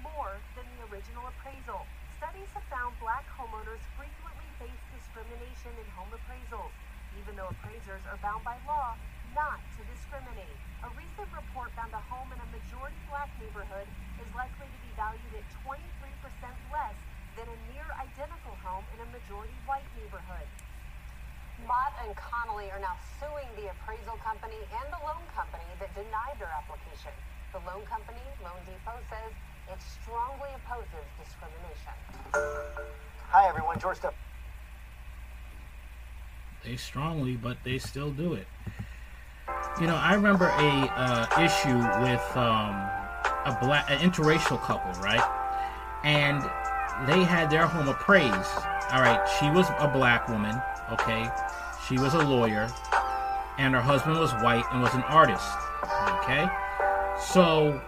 more 0.00 0.40
than 0.56 0.64
the 0.76 0.88
original 0.88 1.28
appraisal. 1.28 1.84
Studies 2.16 2.48
have 2.56 2.64
found 2.72 2.96
black 3.04 3.28
homeowners 3.36 3.84
frequently 4.00 4.48
face 4.56 4.80
discrimination 4.96 5.76
in 5.76 5.84
home 5.92 6.08
appraisals, 6.16 6.72
even 7.20 7.36
though 7.36 7.52
appraisers 7.52 8.00
are 8.08 8.16
bound 8.24 8.40
by 8.48 8.56
law 8.64 8.96
not 9.36 9.60
to 9.76 9.84
discriminate. 9.92 10.56
A 10.88 10.90
recent 10.96 11.28
report 11.36 11.68
found 11.76 11.92
a 11.92 12.00
home 12.08 12.32
in 12.32 12.40
a 12.40 12.48
majority 12.48 12.96
black 13.12 13.28
neighborhood 13.36 13.84
is 14.16 14.28
likely 14.32 14.72
to 14.72 14.80
be 14.80 14.88
valued 14.96 15.32
at 15.36 15.44
23% 15.60 15.76
less 16.72 16.96
than 17.36 17.44
a 17.52 17.58
near 17.72 17.84
identical 18.00 18.56
home 18.64 18.84
in 18.96 18.98
a 19.04 19.08
majority 19.12 19.52
white 19.68 19.84
neighborhood. 20.00 20.48
Mott 21.68 21.92
and 22.04 22.16
Connolly 22.16 22.72
are 22.72 22.80
now 22.80 22.96
suing 23.20 23.48
the 23.60 23.68
appraisal 23.68 24.16
company 24.24 24.56
and 24.56 24.88
the 24.88 25.00
loan 25.04 25.20
company 25.36 25.68
that 25.80 25.92
denied 25.92 26.36
their 26.40 26.52
application. 26.52 27.12
The 27.52 27.60
loan 27.68 27.84
company, 27.84 28.20
loanDepot, 28.40 29.00
says 29.12 29.32
it 29.68 29.80
strongly 29.84 30.48
opposes 30.56 31.04
discrimination. 31.20 31.96
Hi, 33.28 33.48
everyone. 33.48 33.78
George 33.80 33.98
Steph. 33.98 34.14
They 36.64 36.76
strongly, 36.76 37.36
but 37.36 37.56
they 37.64 37.78
still 37.78 38.10
do 38.10 38.34
it. 38.34 38.46
You 39.80 39.86
know, 39.86 39.96
I 39.96 40.14
remember 40.14 40.46
a 40.46 40.72
uh, 40.96 41.26
issue 41.40 41.76
with 42.02 42.36
um, 42.36 42.74
a 43.44 43.56
black, 43.60 43.90
an 43.90 43.98
interracial 43.98 44.60
couple, 44.60 44.90
right? 45.02 45.22
And 46.02 46.42
they 47.04 47.24
had 47.24 47.50
their 47.50 47.66
home 47.66 47.88
appraised. 47.88 48.56
All 48.92 49.02
right, 49.02 49.20
she 49.38 49.50
was 49.50 49.66
a 49.78 49.88
black 49.88 50.28
woman, 50.28 50.60
okay? 50.92 51.28
She 51.86 51.98
was 51.98 52.14
a 52.14 52.24
lawyer, 52.24 52.68
and 53.58 53.74
her 53.74 53.80
husband 53.80 54.18
was 54.18 54.32
white 54.34 54.64
and 54.72 54.80
was 54.80 54.94
an 54.94 55.02
artist, 55.02 55.46
okay? 56.22 56.48
So 57.20 57.80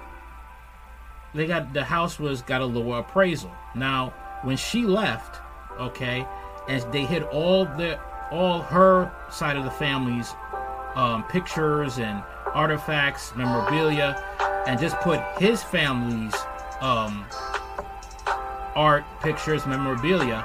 they 1.35 1.47
got 1.47 1.73
the 1.73 1.85
house 1.85 2.19
was 2.19 2.43
got 2.43 2.61
a 2.61 2.67
lower 2.67 3.01
appraisal. 3.01 3.53
Now, 3.75 4.13
when 4.43 4.57
she 4.57 4.83
left, 4.83 5.41
okay, 5.79 6.27
and 6.69 6.93
they 6.93 7.05
hid 7.05 7.23
all 7.25 7.65
the 7.65 7.99
all 8.31 8.61
her 8.61 9.11
side 9.31 9.57
of 9.57 9.65
the 9.65 9.71
family's 9.71 10.35
um, 10.95 11.25
pictures 11.25 11.99
and 11.99 12.23
artifacts, 12.55 13.35
memorabilia, 13.37 14.23
and 14.67 14.79
just 14.79 14.99
put 15.01 15.21
his 15.39 15.63
family's 15.63 16.35
um, 16.81 17.25
art, 18.79 19.05
pictures, 19.21 19.67
memorabilia. 19.67 20.45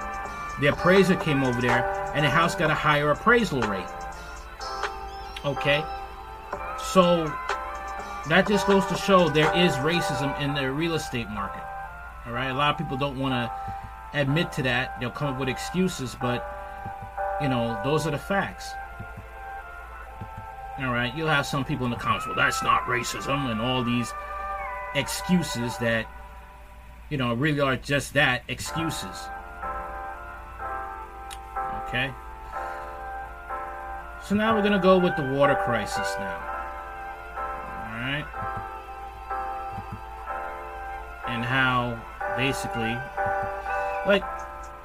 The 0.60 0.68
appraiser 0.68 1.16
came 1.16 1.44
over 1.44 1.62
there, 1.62 2.12
and 2.16 2.26
the 2.26 2.30
house 2.30 2.56
got 2.56 2.72
a 2.72 2.74
higher 2.74 3.12
appraisal 3.12 3.62
rate. 3.62 3.86
Okay, 5.46 5.84
so 6.78 7.32
that 8.28 8.48
just 8.48 8.66
goes 8.66 8.86
to 8.88 8.96
show 8.96 9.30
there 9.30 9.56
is 9.56 9.74
racism 9.76 10.40
in 10.42 10.56
the 10.56 10.72
real 10.72 10.96
estate 10.96 11.30
market. 11.30 11.64
All 12.26 12.34
right, 12.34 12.50
a 12.50 12.54
lot 12.54 12.72
of 12.72 12.78
people 12.78 12.98
don't 12.98 13.20
want 13.20 13.34
to 13.34 14.20
admit 14.20 14.52
to 14.54 14.64
that. 14.64 15.00
They'll 15.00 15.12
come 15.12 15.34
up 15.34 15.40
with 15.40 15.50
excuses, 15.50 16.16
but 16.20 16.50
you 17.42 17.50
know, 17.50 17.80
those 17.84 18.08
are 18.08 18.12
the 18.12 18.18
facts. 18.18 18.72
All 20.80 20.92
right, 20.92 21.14
you'll 21.16 21.28
have 21.28 21.46
some 21.46 21.64
people 21.64 21.86
in 21.86 21.92
the 21.92 21.98
comments, 21.98 22.26
well, 22.26 22.36
that's 22.36 22.64
not 22.64 22.84
racism, 22.86 23.52
and 23.52 23.62
all 23.62 23.84
these 23.84 24.12
excuses 24.96 25.78
that, 25.78 26.08
you 27.14 27.18
know, 27.18 27.32
really 27.36 27.60
are 27.60 27.76
just 27.76 28.16
that 28.16 28.42
excuses. 28.48 29.30
Okay? 31.86 32.12
So 34.26 34.34
now 34.34 34.56
we're 34.56 34.64
going 34.64 34.74
to 34.74 34.80
go 34.80 34.98
with 34.98 35.16
the 35.16 35.32
water 35.32 35.54
crisis 35.64 36.12
now. 36.18 36.38
All 37.38 38.00
right? 38.02 38.26
And 41.28 41.46
how 41.46 42.02
basically, 42.36 42.98
like, 44.08 44.24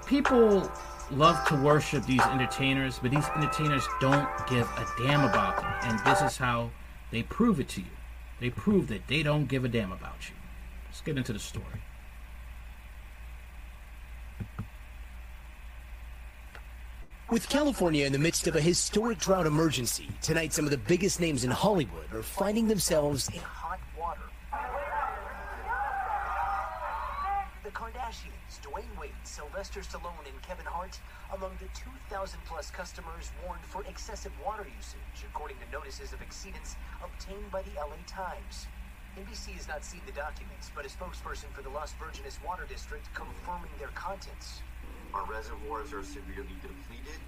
people 0.04 0.70
love 1.10 1.42
to 1.48 1.56
worship 1.56 2.04
these 2.04 2.20
entertainers, 2.20 2.98
but 3.00 3.10
these 3.10 3.26
entertainers 3.36 3.88
don't 4.02 4.28
give 4.50 4.66
a 4.76 4.86
damn 4.98 5.24
about 5.24 5.56
them. 5.56 5.72
And 5.84 5.98
this 6.00 6.20
is 6.20 6.36
how 6.36 6.68
they 7.10 7.22
prove 7.22 7.58
it 7.58 7.70
to 7.70 7.80
you. 7.80 7.96
They 8.38 8.50
prove 8.50 8.88
that 8.88 9.08
they 9.08 9.22
don't 9.22 9.46
give 9.46 9.64
a 9.64 9.68
damn 9.68 9.92
about 9.92 10.28
you. 10.28 10.34
Let's 10.88 11.00
get 11.00 11.16
into 11.16 11.32
the 11.32 11.38
story. 11.38 11.64
With 17.30 17.46
California 17.50 18.06
in 18.06 18.12
the 18.12 18.18
midst 18.18 18.46
of 18.46 18.56
a 18.56 18.60
historic 18.60 19.18
drought 19.18 19.44
emergency, 19.44 20.08
tonight 20.22 20.54
some 20.54 20.64
of 20.64 20.70
the 20.70 20.78
biggest 20.78 21.20
names 21.20 21.44
in 21.44 21.50
Hollywood 21.50 22.10
are 22.14 22.22
finding 22.22 22.68
themselves 22.68 23.28
in 23.28 23.40
hot 23.40 23.78
water. 24.00 24.22
The 27.64 27.68
Kardashians, 27.68 28.64
Dwyane 28.64 28.98
Wade, 28.98 29.12
Sylvester 29.24 29.80
Stallone, 29.80 30.24
and 30.24 30.40
Kevin 30.40 30.64
Hart 30.64 30.98
among 31.34 31.50
the 31.60 31.68
2,000 31.76 32.40
plus 32.46 32.70
customers 32.70 33.30
warned 33.44 33.60
for 33.60 33.84
excessive 33.84 34.32
water 34.42 34.66
usage, 34.74 35.28
according 35.28 35.58
to 35.58 35.70
notices 35.70 36.14
of 36.14 36.20
exceedance 36.20 36.76
obtained 37.04 37.50
by 37.50 37.60
the 37.60 37.76
LA 37.76 38.00
Times. 38.06 38.68
NBC 39.18 39.52
has 39.52 39.68
not 39.68 39.84
seen 39.84 40.00
the 40.06 40.12
documents, 40.12 40.70
but 40.74 40.86
a 40.86 40.88
spokesperson 40.88 41.52
for 41.52 41.60
the 41.60 41.68
Las 41.68 41.92
Virgenes 42.00 42.42
Water 42.42 42.64
District 42.66 43.04
confirming 43.12 43.70
their 43.78 43.88
contents. 43.88 44.62
Our 45.14 45.24
reservoirs 45.24 45.92
are 45.92 46.04
severely 46.04 46.56
depleted. 46.60 47.20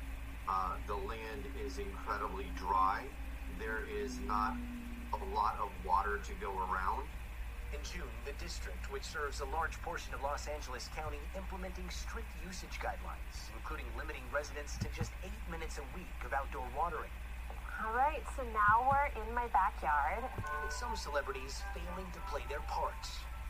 Uh, 0.48 0.76
the 0.86 0.96
land 0.96 1.48
is 1.64 1.78
incredibly 1.78 2.46
dry. 2.56 3.04
There 3.58 3.84
is 3.88 4.18
not 4.26 4.54
a 5.14 5.34
lot 5.34 5.56
of 5.62 5.70
water 5.86 6.18
to 6.18 6.32
go 6.40 6.52
around. 6.68 7.08
In 7.72 7.78
June, 7.86 8.10
the 8.26 8.34
district, 8.42 8.90
which 8.90 9.04
serves 9.04 9.40
a 9.40 9.48
large 9.54 9.80
portion 9.80 10.12
of 10.12 10.22
Los 10.22 10.48
Angeles 10.48 10.90
County, 10.94 11.22
implementing 11.36 11.88
strict 11.88 12.26
usage 12.44 12.82
guidelines, 12.82 13.48
including 13.54 13.86
limiting 13.96 14.26
residents 14.34 14.76
to 14.78 14.90
just 14.90 15.12
eight 15.22 15.42
minutes 15.48 15.78
a 15.78 15.86
week 15.96 16.10
of 16.26 16.34
outdoor 16.34 16.66
watering. 16.76 17.14
All 17.80 17.94
right, 17.94 18.20
so 18.36 18.42
now 18.52 18.90
we're 18.90 19.08
in 19.22 19.32
my 19.32 19.46
backyard. 19.54 20.26
With 20.36 20.74
some 20.74 20.96
celebrities 20.96 21.62
failing 21.72 22.10
to 22.12 22.20
play 22.28 22.42
their 22.50 22.60
part. 22.66 23.06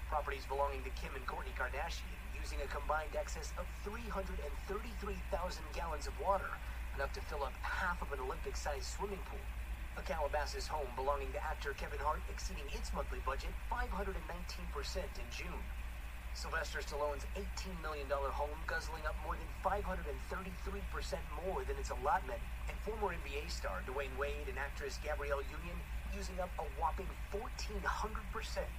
Properties 0.08 0.44
belonging 0.46 0.84
to 0.84 0.92
Kim 1.00 1.10
and 1.16 1.26
Kourtney 1.26 1.56
Kardashian 1.56 2.19
using 2.40 2.58
a 2.64 2.68
combined 2.72 3.12
excess 3.14 3.52
of 3.60 3.68
333,000 3.84 4.40
gallons 5.76 6.08
of 6.08 6.16
water, 6.20 6.48
enough 6.96 7.12
to 7.12 7.20
fill 7.28 7.44
up 7.44 7.52
half 7.60 8.00
of 8.00 8.10
an 8.12 8.20
Olympic-sized 8.20 8.84
swimming 8.84 9.20
pool. 9.28 9.44
A 9.98 10.02
Calabasas 10.02 10.66
home 10.66 10.88
belonging 10.96 11.28
to 11.36 11.44
actor 11.44 11.76
Kevin 11.76 12.00
Hart 12.00 12.24
exceeding 12.32 12.64
its 12.72 12.94
monthly 12.96 13.20
budget 13.26 13.52
519% 13.68 14.16
in 14.16 15.28
June. 15.28 15.64
Sylvester 16.32 16.78
Stallone's 16.78 17.26
$18 17.36 17.74
million 17.82 18.06
home 18.08 18.56
guzzling 18.66 19.02
up 19.04 19.18
more 19.26 19.34
than 19.34 19.50
533% 19.60 20.06
more 21.44 21.60
than 21.66 21.76
its 21.76 21.90
allotment, 21.90 22.40
and 22.70 22.78
former 22.86 23.12
NBA 23.12 23.50
star 23.50 23.82
Dwyane 23.84 24.14
Wade 24.16 24.48
and 24.48 24.56
actress 24.56 24.98
Gabrielle 25.02 25.42
Union 25.50 25.76
using 26.16 26.38
up 26.40 26.50
a 26.58 26.64
whopping 26.80 27.10
1,400% 27.34 27.82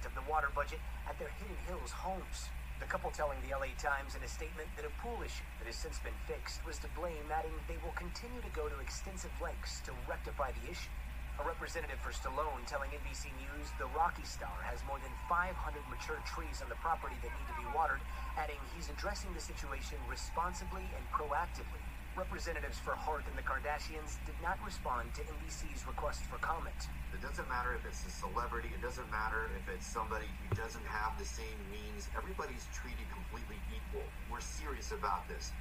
of 0.04 0.12
the 0.16 0.24
water 0.28 0.48
budget 0.56 0.80
at 1.08 1.18
their 1.18 1.30
Hidden 1.38 1.56
Hills 1.68 1.92
homes. 1.92 2.48
The 2.82 2.90
couple 2.90 3.14
telling 3.14 3.38
the 3.46 3.54
LA 3.54 3.70
Times 3.78 4.18
in 4.18 4.26
a 4.26 4.28
statement 4.28 4.66
that 4.74 4.82
a 4.82 4.90
pool 4.98 5.22
issue 5.22 5.46
that 5.62 5.70
has 5.70 5.78
since 5.78 6.02
been 6.02 6.18
fixed 6.26 6.66
was 6.66 6.82
to 6.82 6.90
blame, 6.98 7.30
adding 7.30 7.54
they 7.70 7.78
will 7.78 7.94
continue 7.94 8.42
to 8.42 8.50
go 8.50 8.66
to 8.66 8.82
extensive 8.82 9.30
lengths 9.38 9.78
to 9.86 9.94
rectify 10.10 10.50
the 10.50 10.66
issue. 10.66 10.90
A 11.38 11.46
representative 11.46 12.02
for 12.02 12.10
Stallone 12.10 12.66
telling 12.66 12.90
NBC 12.90 13.30
News 13.38 13.70
the 13.78 13.86
Rocky 13.94 14.26
Star 14.26 14.66
has 14.66 14.82
more 14.82 14.98
than 14.98 15.14
500 15.30 15.54
mature 15.94 16.18
trees 16.26 16.58
on 16.58 16.66
the 16.74 16.80
property 16.82 17.14
that 17.22 17.30
need 17.38 17.46
to 17.46 17.54
be 17.54 17.70
watered, 17.70 18.02
adding 18.34 18.58
he's 18.74 18.90
addressing 18.90 19.30
the 19.30 19.40
situation 19.40 20.02
responsibly 20.10 20.82
and 20.98 21.06
proactively. 21.14 21.91
Representatives 22.16 22.78
for 22.78 22.92
Hart 22.92 23.24
and 23.24 23.32
the 23.38 23.42
Kardashians 23.42 24.20
did 24.28 24.36
not 24.42 24.58
respond 24.66 25.08
to 25.14 25.22
NBC's 25.22 25.86
request 25.86 26.20
for 26.28 26.36
comment. 26.44 26.76
It 27.14 27.22
doesn't 27.22 27.48
matter 27.48 27.72
if 27.72 27.86
it's 27.88 28.04
a 28.04 28.10
celebrity, 28.10 28.68
it 28.68 28.82
doesn't 28.84 29.10
matter 29.10 29.48
if 29.56 29.64
it's 29.72 29.86
somebody 29.86 30.26
who 30.44 30.54
doesn't 30.54 30.84
have 30.84 31.18
the 31.18 31.24
same 31.24 31.56
means. 31.72 32.12
Everybody's 32.14 32.68
treated 32.68 33.08
completely 33.08 33.56
equal. 33.72 34.04
We're 34.30 34.44
serious 34.44 34.92
about 34.92 35.26
this. 35.26 35.52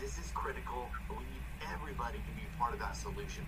This 0.00 0.18
is 0.18 0.32
critical, 0.34 0.88
but 1.06 1.16
we 1.16 1.22
need 1.30 1.46
everybody 1.70 2.18
to 2.18 2.32
be 2.34 2.42
part 2.58 2.74
of 2.74 2.80
that 2.80 2.96
solution. 2.96 3.46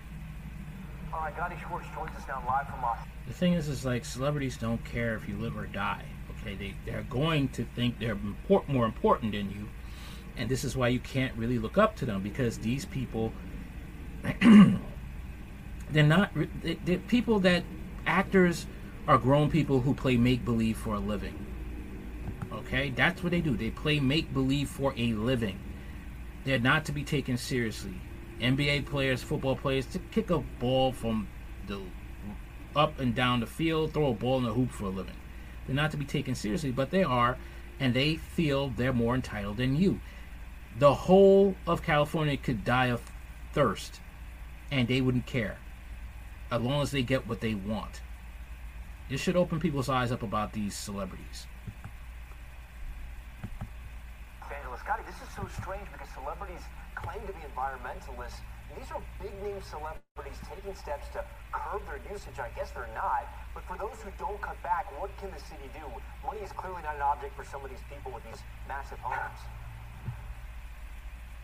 All 1.13 1.19
right, 1.19 1.35
Gotti 1.35 1.59
Schwartz 1.67 1.87
joins 1.93 2.15
us 2.15 2.23
now 2.29 2.41
live 2.47 2.67
from 2.69 2.81
Los. 2.81 2.97
The 3.27 3.33
thing 3.33 3.53
is, 3.53 3.67
is 3.67 3.83
like 3.83 4.05
celebrities 4.05 4.55
don't 4.55 4.83
care 4.85 5.15
if 5.15 5.27
you 5.27 5.35
live 5.35 5.57
or 5.57 5.67
die. 5.67 6.05
Okay, 6.39 6.55
they 6.55 6.73
they're 6.85 7.05
going 7.09 7.49
to 7.49 7.65
think 7.75 7.99
they're 7.99 8.13
import, 8.13 8.69
more 8.69 8.85
important 8.85 9.33
than 9.33 9.51
you, 9.51 9.67
and 10.37 10.49
this 10.49 10.63
is 10.63 10.75
why 10.75 10.87
you 10.87 10.99
can't 10.99 11.35
really 11.35 11.59
look 11.59 11.77
up 11.77 11.95
to 11.97 12.05
them 12.05 12.21
because 12.21 12.57
these 12.59 12.85
people, 12.85 13.33
they're 15.91 16.03
not 16.03 16.31
they, 16.61 16.75
they're 16.85 16.97
people 16.97 17.39
that 17.39 17.63
actors 18.05 18.65
are 19.07 19.17
grown 19.17 19.49
people 19.49 19.81
who 19.81 19.93
play 19.93 20.17
make 20.17 20.43
believe 20.45 20.77
for 20.77 20.95
a 20.95 20.99
living. 20.99 21.45
Okay, 22.51 22.91
that's 22.91 23.23
what 23.23 23.31
they 23.31 23.41
do. 23.41 23.57
They 23.57 23.71
play 23.71 23.99
make 23.99 24.33
believe 24.33 24.69
for 24.69 24.93
a 24.95 25.13
living. 25.13 25.59
They're 26.45 26.59
not 26.59 26.85
to 26.85 26.91
be 26.91 27.03
taken 27.03 27.37
seriously. 27.37 28.01
NBA 28.39 28.85
players, 28.85 29.23
football 29.23 29.55
players, 29.55 29.85
to 29.87 29.99
kick 29.99 30.29
a 30.29 30.39
ball 30.39 30.91
from 30.91 31.27
the 31.67 31.81
up 32.75 32.99
and 32.99 33.13
down 33.13 33.39
the 33.39 33.45
field, 33.45 33.93
throw 33.93 34.09
a 34.09 34.13
ball 34.13 34.37
in 34.39 34.43
the 34.43 34.53
hoop 34.53 34.71
for 34.71 34.85
a 34.85 34.89
living. 34.89 35.15
They're 35.65 35.75
not 35.75 35.91
to 35.91 35.97
be 35.97 36.05
taken 36.05 36.35
seriously, 36.35 36.71
but 36.71 36.91
they 36.91 37.03
are, 37.03 37.37
and 37.79 37.93
they 37.93 38.15
feel 38.15 38.69
they're 38.69 38.93
more 38.93 39.15
entitled 39.15 39.57
than 39.57 39.75
you. 39.75 39.99
The 40.79 40.93
whole 40.93 41.55
of 41.67 41.83
California 41.83 42.37
could 42.37 42.63
die 42.63 42.87
of 42.87 43.01
thirst, 43.53 43.99
and 44.71 44.87
they 44.87 45.01
wouldn't 45.01 45.25
care, 45.25 45.57
as 46.51 46.61
long 46.61 46.81
as 46.81 46.91
they 46.91 47.03
get 47.03 47.27
what 47.27 47.41
they 47.41 47.53
want. 47.53 48.01
This 49.09 49.21
should 49.21 49.35
open 49.35 49.59
people's 49.59 49.89
eyes 49.89 50.11
up 50.11 50.23
about 50.23 50.53
these 50.53 50.75
celebrities. 50.75 51.47
Scotty, 54.83 55.03
this 55.07 55.15
is 55.15 55.31
so 55.33 55.47
strange 55.63 55.87
because 55.93 56.11
celebrities 56.11 56.59
claim 56.93 57.21
to 57.23 57.31
be 57.31 57.39
environmentalists, 57.55 58.43
these 58.75 58.91
are 58.91 58.99
big 59.21 59.31
name 59.39 59.61
celebrities 59.63 60.35
taking 60.43 60.75
steps 60.75 61.07
to 61.15 61.23
curb 61.53 61.79
their 61.87 62.03
usage. 62.11 62.35
I 62.35 62.49
guess 62.51 62.71
they're 62.71 62.91
not. 62.91 63.23
But 63.55 63.63
for 63.63 63.77
those 63.77 63.95
who 64.03 64.11
don't 64.19 64.41
cut 64.41 64.61
back, 64.61 64.91
what 64.99 65.15
can 65.23 65.31
the 65.31 65.39
city 65.39 65.71
do? 65.71 65.87
Money 66.25 66.41
is 66.41 66.51
clearly 66.51 66.81
not 66.83 66.99
an 66.99 67.01
object 67.01 67.31
for 67.37 67.45
some 67.45 67.63
of 67.63 67.69
these 67.69 67.85
people 67.87 68.11
with 68.11 68.27
these 68.27 68.43
massive 68.67 68.99
homes. 68.99 69.39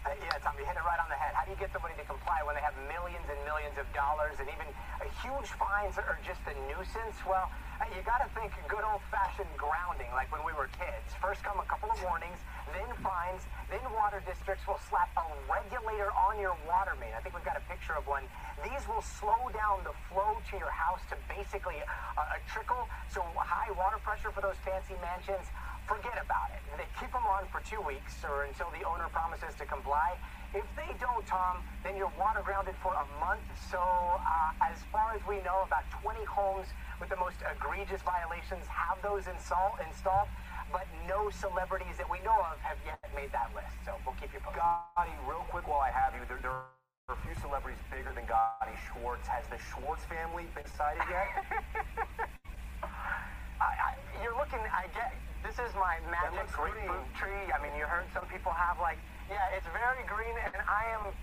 Uh, 0.08 0.16
yeah, 0.24 0.40
Tom, 0.40 0.56
you 0.56 0.64
hit 0.64 0.80
it 0.80 0.86
right 0.88 1.02
on 1.04 1.12
the 1.12 1.20
head. 1.20 1.36
How 1.36 1.44
do 1.44 1.52
you 1.52 1.60
get 1.60 1.76
somebody 1.76 1.92
to 2.00 2.06
comply 2.08 2.40
when 2.48 2.56
they 2.56 2.64
have 2.64 2.72
millions 2.88 3.28
and 3.28 3.36
millions 3.44 3.76
of 3.76 3.84
dollars 3.92 4.40
and 4.40 4.48
even 4.48 4.64
uh, 4.96 5.04
huge 5.20 5.52
fines 5.60 6.00
are 6.00 6.16
just 6.24 6.40
a 6.48 6.56
nuisance? 6.72 7.20
Well, 7.28 7.52
uh, 7.84 7.88
you 7.92 8.00
got 8.08 8.24
to 8.24 8.30
think 8.32 8.56
good 8.72 8.84
old-fashioned 8.88 9.52
grounding, 9.60 10.08
like 10.16 10.32
when 10.32 10.40
we 10.48 10.56
were 10.56 10.72
kids. 10.80 11.12
First 11.20 11.44
come 11.44 11.60
a 11.60 11.68
couple 11.68 11.92
of 11.92 12.00
warnings, 12.00 12.40
then 12.72 12.88
fines, 13.04 13.44
then 13.68 13.84
water 13.92 14.24
districts 14.24 14.64
will 14.64 14.80
slap 14.88 15.12
a 15.20 15.24
regulator 15.52 16.16
on 16.16 16.40
your 16.40 16.56
water 16.64 16.96
main. 16.96 17.12
I 17.12 17.20
think 17.20 17.36
we've 17.36 17.48
got 17.48 17.60
a 17.60 17.66
picture 17.68 18.00
of 18.00 18.08
one. 18.08 18.24
These 18.64 18.88
will 18.88 19.04
slow 19.04 19.52
down 19.52 19.84
the 19.84 19.96
flow 20.08 20.40
to 20.40 20.54
your 20.56 20.72
house 20.72 21.04
to 21.12 21.20
basically 21.28 21.84
a, 21.84 22.24
a 22.24 22.40
trickle. 22.48 22.88
So 23.12 23.20
high 23.36 23.72
water 23.76 24.00
pressure 24.00 24.32
for 24.32 24.40
those 24.40 24.60
fancy 24.64 24.96
mansions 25.04 25.52
forget 25.89 26.21
about 26.21 26.54
it. 26.54 26.62
They 26.78 26.86
keep 27.02 27.10
them 27.10 27.25
on 27.25 27.49
for 27.49 27.65
two 27.65 27.82
weeks 27.82 28.21
or 28.21 28.45
until 28.45 28.69
the 28.69 28.86
owner 28.86 29.10
promises 29.10 29.58
to 29.58 29.65
comply. 29.65 30.21
If 30.54 30.69
they 30.78 30.93
don't, 31.02 31.25
Tom, 31.25 31.65
then 31.82 31.97
you're 31.97 32.13
water 32.13 32.45
grounded 32.45 32.78
for 32.78 32.93
a 32.93 33.06
month. 33.17 33.41
So, 33.73 33.82
uh, 33.82 34.69
as 34.69 34.86
far 34.93 35.17
as 35.17 35.25
we 35.25 35.41
know, 35.41 35.65
about 35.65 35.89
20 35.89 36.21
homes 36.30 36.69
with 37.02 37.10
the 37.10 37.17
most 37.17 37.41
egregious 37.41 38.06
violations 38.06 38.69
have 38.69 39.02
those 39.02 39.25
install, 39.25 39.82
installed, 39.82 40.30
but 40.69 40.86
no 41.10 41.34
celebrities 41.34 41.97
that 41.97 42.06
we 42.06 42.21
know 42.21 42.38
of 42.54 42.62
have 42.62 42.78
yet 42.86 43.02
made 43.17 43.34
that 43.34 43.49
list. 43.58 43.73
So, 43.82 43.97
we'll 44.06 44.15
keep 44.21 44.30
you 44.30 44.39
posted. 44.45 44.62
Gadi, 44.62 45.17
real 45.25 45.41
quick 45.49 45.65
while 45.65 45.82
I 45.82 45.89
have 45.89 46.13
you, 46.13 46.21
there, 46.30 46.38
there 46.45 46.54
are 46.54 46.69
a 47.10 47.17
few 47.25 47.34
celebrities 47.41 47.82
bigger 47.89 48.13
than 48.13 48.30
Gadi 48.30 48.78
Schwartz. 48.86 49.25
Has 49.25 49.49
the 49.49 49.58
Schwartz 49.58 50.06
family 50.06 50.45
been 50.54 50.69
cited 50.69 51.02
yet? 51.10 51.28
I, 53.60 53.73
I, 53.73 53.91
you're 54.21 54.38
looking, 54.38 54.62
I 54.69 54.88
get, 54.93 55.13
this 55.43 55.56
is 55.56 55.71
my 55.75 55.99
magic 56.12 56.47
grapefruit 56.52 57.08
tree. 57.15 57.47
I 57.52 57.58
mean, 57.63 57.71
you 57.78 57.88
heard 57.88 58.06
some 58.13 58.28
people 58.28 58.52
have 58.52 58.80
like, 58.80 58.99
yeah, 59.32 59.56
it's 59.56 59.67
very 59.71 60.04
green, 60.10 60.36
and 60.41 60.60
I 60.67 60.89
am 60.99 61.13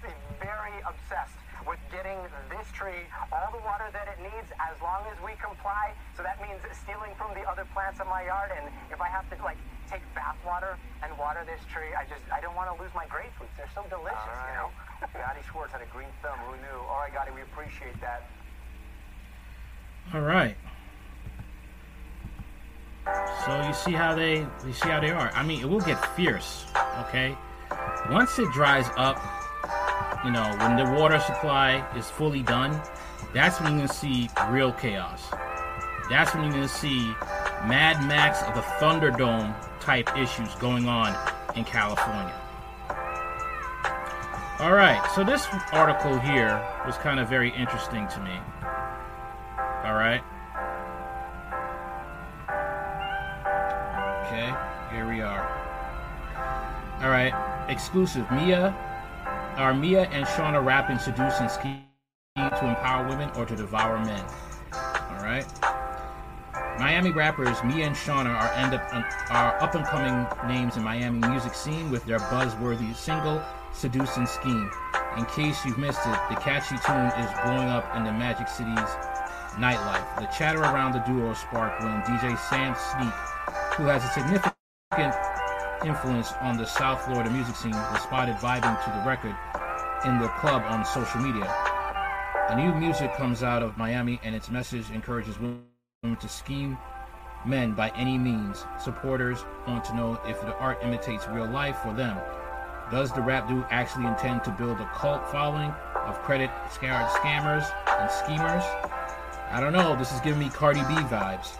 very 0.41 0.77
obsessed 0.87 1.37
with 1.67 1.83
getting 1.91 2.17
this 2.49 2.69
tree 2.71 3.11
all 3.35 3.51
the 3.51 3.61
water 3.67 3.91
that 3.91 4.07
it 4.07 4.23
needs 4.23 4.49
as 4.63 4.79
long 4.79 5.03
as 5.11 5.19
we 5.21 5.35
comply. 5.43 5.93
So 6.17 6.23
that 6.23 6.39
means 6.41 6.63
stealing 6.73 7.13
from 7.19 7.35
the 7.35 7.43
other 7.45 7.67
plants 7.75 7.99
in 7.99 8.07
my 8.07 8.25
yard, 8.25 8.55
and 8.55 8.71
if 8.89 9.03
I 9.03 9.11
have 9.11 9.27
to 9.35 9.37
like 9.43 9.59
take 9.91 10.03
bath 10.15 10.39
water 10.47 10.79
and 11.03 11.11
water 11.19 11.43
this 11.45 11.61
tree, 11.69 11.93
I 11.93 12.07
just 12.07 12.23
I 12.31 12.41
don't 12.41 12.55
want 12.55 12.71
to 12.71 12.77
lose 12.79 12.95
my 12.95 13.05
grapefruits. 13.11 13.53
They're 13.59 13.71
so 13.75 13.85
delicious, 13.91 14.39
you 14.49 14.55
know. 14.55 14.71
Gadi 15.13 15.43
Schwartz 15.51 15.75
had 15.75 15.83
a 15.83 15.91
green 15.91 16.11
thumb. 16.23 16.39
Who 16.47 16.57
knew? 16.63 16.79
All 16.89 17.03
right, 17.05 17.13
Gadi, 17.13 17.35
we 17.35 17.43
appreciate 17.43 17.99
that. 18.01 18.31
All 20.15 20.23
right. 20.23 20.57
So 23.47 23.63
you 23.65 23.73
see 23.75 23.93
how 23.93 24.13
they 24.13 24.39
you 24.67 24.73
see 24.73 24.89
how 24.89 24.99
they 24.99 25.11
are. 25.11 25.31
I 25.33 25.45
mean, 25.45 25.61
it 25.61 25.69
will 25.69 25.81
get 25.81 26.05
fierce, 26.17 26.67
okay? 27.07 27.39
Once 28.11 28.41
it 28.41 28.51
dries 28.51 28.89
up, 28.97 29.23
you 30.25 30.33
know, 30.33 30.53
when 30.59 30.75
the 30.75 30.99
water 30.99 31.21
supply 31.21 31.87
is 31.97 32.11
fully 32.11 32.43
done, 32.43 32.83
that's 33.33 33.61
when 33.61 33.75
you're 33.75 33.87
gonna 33.87 33.95
see 33.95 34.29
real 34.51 34.73
chaos. 34.73 35.23
That's 36.11 36.35
when 36.35 36.43
you're 36.43 36.55
gonna 36.55 36.67
see 36.67 37.15
Mad 37.69 38.05
Max 38.09 38.43
of 38.43 38.57
the 38.57 38.63
Thunderdome 38.81 39.55
type 39.79 40.19
issues 40.19 40.53
going 40.57 40.89
on 40.89 41.17
in 41.55 41.63
California. 41.63 42.35
All 44.59 44.73
right, 44.73 45.09
so 45.15 45.23
this 45.23 45.47
article 45.71 46.19
here 46.19 46.67
was 46.85 46.97
kind 46.97 47.21
of 47.21 47.29
very 47.29 47.51
interesting 47.51 48.09
to 48.09 48.21
me. 48.21 48.37
All 49.85 49.95
right. 49.95 50.23
All 57.03 57.11
right, 57.11 57.33
exclusive. 57.69 58.31
Mia, 58.31 58.75
are 59.57 59.75
Mia 59.75 60.05
and 60.09 60.25
Shauna 60.25 60.65
rapping, 60.65 60.99
seduce, 60.99 61.41
and 61.41 61.51
scheme 61.51 61.85
to 62.37 62.67
empower 62.67 63.07
women 63.07 63.31
or 63.37 63.45
to 63.45 63.55
devour 63.55 64.03
men? 64.05 64.25
All 64.73 65.23
right. 65.23 65.47
Miami 66.79 67.11
rappers 67.11 67.63
Mia 67.65 67.87
and 67.87 67.97
Shauna 67.97 68.35
are 68.35 68.53
end 68.55 68.75
up 68.75 68.95
um, 68.95 69.05
are 69.31 69.61
up 69.63 69.75
and 69.75 69.85
coming 69.85 70.27
names 70.49 70.77
in 70.77 70.85
Miami 70.85 71.27
music 71.29 71.55
scene 71.55 71.91
with 71.91 72.05
their 72.07 72.19
buzzworthy 72.19 72.95
single 72.95 73.43
"Seduce 73.73 74.17
and 74.17 74.29
Scheme." 74.29 74.71
In 75.19 75.25
case 75.27 75.65
you've 75.65 75.79
missed 75.79 76.01
it, 76.07 76.19
the 76.29 76.37
catchy 76.37 76.77
tune 76.85 77.13
is 77.23 77.31
blowing 77.45 77.69
up 77.69 77.95
in 77.97 78.05
the 78.05 78.13
Magic 78.13 78.49
City's 78.49 78.91
nightlife. 79.57 80.19
The 80.19 80.27
chatter 80.27 80.61
around 80.61 80.93
the 80.93 81.01
duo 81.01 81.35
sparked 81.35 81.83
when 81.83 82.03
DJ 82.03 82.39
Sam 82.39 82.75
Sneak 82.75 83.13
who 83.77 83.85
has 83.85 84.05
a 84.05 84.09
significant 84.09 85.15
influence 85.85 86.33
on 86.41 86.57
the 86.57 86.65
South 86.65 87.05
Florida 87.05 87.31
music 87.31 87.57
scene, 87.57 87.73
was 87.73 88.03
spotted 88.03 88.37
vibing 88.37 88.83
to 88.85 88.91
the 88.91 89.07
record 89.07 89.35
in 90.05 90.19
the 90.19 90.29
club 90.41 90.63
on 90.67 90.85
social 90.85 91.21
media. 91.21 91.53
A 92.49 92.57
new 92.57 92.73
music 92.75 93.15
comes 93.15 93.43
out 93.43 93.63
of 93.63 93.77
Miami, 93.77 94.21
and 94.23 94.35
its 94.35 94.51
message 94.51 94.91
encourages 94.91 95.39
women 95.39 95.65
to 96.21 96.29
scheme 96.29 96.79
men 97.45 97.73
by 97.73 97.91
any 97.97 98.17
means. 98.19 98.65
Supporters 98.79 99.45
want 99.67 99.85
to 99.85 99.97
know 99.97 100.21
if 100.27 100.41
the 100.41 100.55
art 100.59 100.79
imitates 100.83 101.27
real 101.29 101.49
life 101.49 101.79
for 101.79 101.93
them. 101.93 102.17
Does 102.91 103.13
the 103.13 103.21
rap 103.21 103.49
dude 103.49 103.65
actually 103.71 104.07
intend 104.07 104.45
to 104.45 104.51
build 104.53 104.79
a 104.79 104.87
cult 104.95 105.29
following 105.31 105.71
of 105.95 106.23
credit 106.23 106.51
scared 106.71 107.07
scammers 107.09 107.69
and 107.99 108.11
schemers? 108.11 108.63
I 109.51 109.61
don't 109.61 109.73
know. 109.73 109.97
This 109.97 110.13
is 110.13 110.21
giving 110.21 110.41
me 110.41 110.49
Cardi 110.49 110.81
B 110.81 110.95
vibes. 110.95 111.57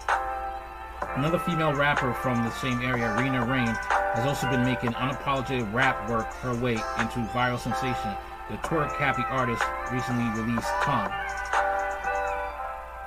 Another 1.17 1.39
female 1.39 1.75
rapper 1.75 2.13
from 2.15 2.45
the 2.45 2.51
same 2.51 2.81
area, 2.83 3.17
Rena 3.17 3.45
Rain, 3.45 3.77
has 4.17 4.27
also 4.27 4.49
been 4.51 4.65
making 4.65 4.93
unapologetic 4.93 5.71
rap 5.75 6.09
work 6.09 6.33
her 6.41 6.55
way 6.55 6.73
into 6.73 7.19
viral 7.35 7.59
sensation. 7.59 8.17
The 8.49 8.57
twerk 8.59 8.97
happy 8.97 9.23
artist 9.29 9.63
recently 9.93 10.25
released 10.41 10.69
Tongue. 10.83 11.13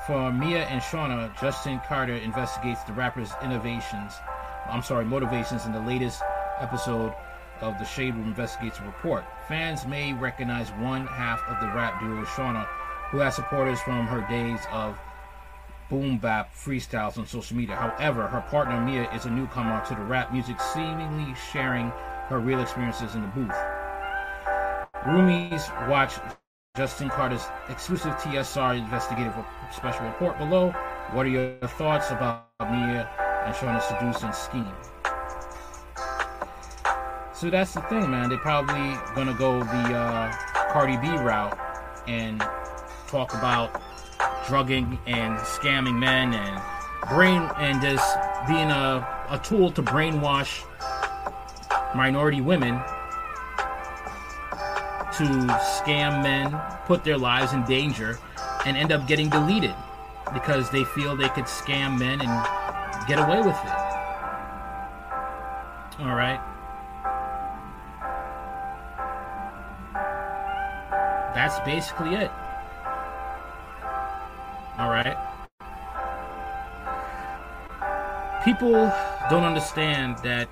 For 0.06 0.32
Mia 0.32 0.66
and 0.66 0.82
Shauna, 0.82 1.36
Justin 1.40 1.82
Carter 1.88 2.16
investigates 2.16 2.84
the 2.84 2.94
rapper's 2.94 3.32
innovations, 3.44 4.14
I'm 4.70 4.84
sorry, 4.84 5.06
motivations 5.06 5.66
in 5.66 5.72
the 5.72 5.82
latest 5.82 6.22
episode 6.60 7.14
of 7.62 7.80
the 7.80 7.86
Shade 7.86 8.14
Room 8.14 8.28
Investigates 8.28 8.80
report. 8.80 9.26
Fans 9.48 9.88
may 9.88 10.14
recognize 10.14 10.70
one 10.74 11.08
half 11.08 11.42
of 11.48 11.60
the 11.60 11.68
rap 11.76 12.00
duo 12.00 12.24
Shauna, 12.26 12.68
who 13.10 13.18
has 13.18 13.36
supporters 13.36 13.82
from 13.82 14.06
her 14.06 14.22
days 14.30 14.60
of 14.72 14.96
boom 15.90 16.18
bap 16.18 16.54
freestyles 16.56 17.18
on 17.18 17.26
social 17.26 17.58
media. 17.58 17.76
However, 17.76 18.28
her 18.28 18.42
partner 18.50 18.80
Mia 18.80 19.12
is 19.12 19.26
a 19.26 19.30
newcomer 19.30 19.84
to 19.88 19.96
the 19.96 20.02
rap 20.02 20.32
music, 20.32 20.60
seemingly 20.62 21.36
sharing 21.52 21.90
her 22.30 22.40
real 22.40 22.62
experiences 22.62 23.16
in 23.16 23.22
the 23.22 23.28
booth. 23.30 23.56
Roomies 25.06 25.90
watch 25.90 26.14
Justin 26.78 27.10
Carter's 27.10 27.46
exclusive 27.70 28.14
TSR 28.18 28.78
investigative 28.78 29.34
special 29.72 30.06
report 30.06 30.38
below. 30.38 30.70
What 31.12 31.26
are 31.26 31.30
your 31.30 31.58
thoughts 31.78 32.12
about 32.12 32.46
Mia 32.62 33.10
and 33.46 33.56
Shauna's 33.56 33.86
seducing 33.86 34.32
scheme? 34.34 34.72
So 37.34 37.50
that's 37.50 37.74
the 37.74 37.82
thing, 37.84 38.12
man. 38.12 38.30
They're 38.30 38.38
probably 38.38 38.96
gonna 39.16 39.34
go 39.34 39.60
the 39.60 39.96
uh, 39.96 40.32
Cardi 40.72 40.98
B 40.98 41.08
route 41.08 41.58
and 42.08 42.40
talk 43.08 43.34
about 43.34 43.82
drugging 44.50 44.98
and 45.06 45.38
scamming 45.38 46.00
men 46.00 46.34
and 46.34 46.62
brain 47.08 47.48
and 47.58 47.80
just 47.82 48.18
being 48.48 48.72
a, 48.72 49.08
a 49.30 49.40
tool 49.44 49.72
to 49.72 49.84
brainwash 49.84 50.66
minority 51.96 52.42
women 52.42 52.74
to 55.14 55.26
scam 55.26 56.24
men, 56.24 56.60
put 56.86 57.04
their 57.04 57.18
lives 57.18 57.54
in 57.54 57.64
danger, 57.66 58.18
and 58.66 58.76
end 58.76 58.92
up 58.92 59.06
getting 59.08 59.30
deleted 59.30 59.76
because 60.34 60.70
they 60.72 60.84
feel 60.84 61.16
they 61.16 61.30
could 61.30 61.46
scam 61.46 62.00
men 62.00 62.20
and 62.22 63.08
get 63.08 63.20
away 63.20 63.40
with 63.40 63.56
it. 63.56 63.80
All 66.00 66.16
right. 66.16 66.40
That's 71.36 71.60
basically 71.60 72.16
it. 72.16 72.32
All 74.80 74.90
right. 74.90 75.18
People 78.46 78.90
don't 79.30 79.44
understand 79.44 80.18
that 80.20 80.48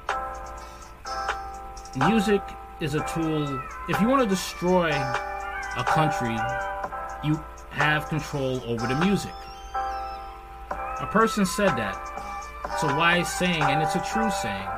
music 1.95 2.41
is 2.81 2.95
a 2.95 2.99
tool. 3.07 3.61
If 3.87 4.01
you 4.01 4.09
want 4.09 4.23
to 4.23 4.27
destroy 4.27 4.89
a 4.89 5.83
country, 5.85 6.35
you 7.23 7.41
have 7.69 8.09
control 8.09 8.61
over 8.65 8.85
the 8.85 8.99
music. 9.05 9.31
A 10.71 11.07
person 11.09 11.45
said 11.45 11.77
that. 11.77 11.95
It's 12.73 12.83
a 12.83 12.87
wise 12.97 13.31
saying, 13.31 13.63
and 13.63 13.81
it's 13.81 13.95
a 13.95 14.03
true 14.11 14.29
saying. 14.29 14.69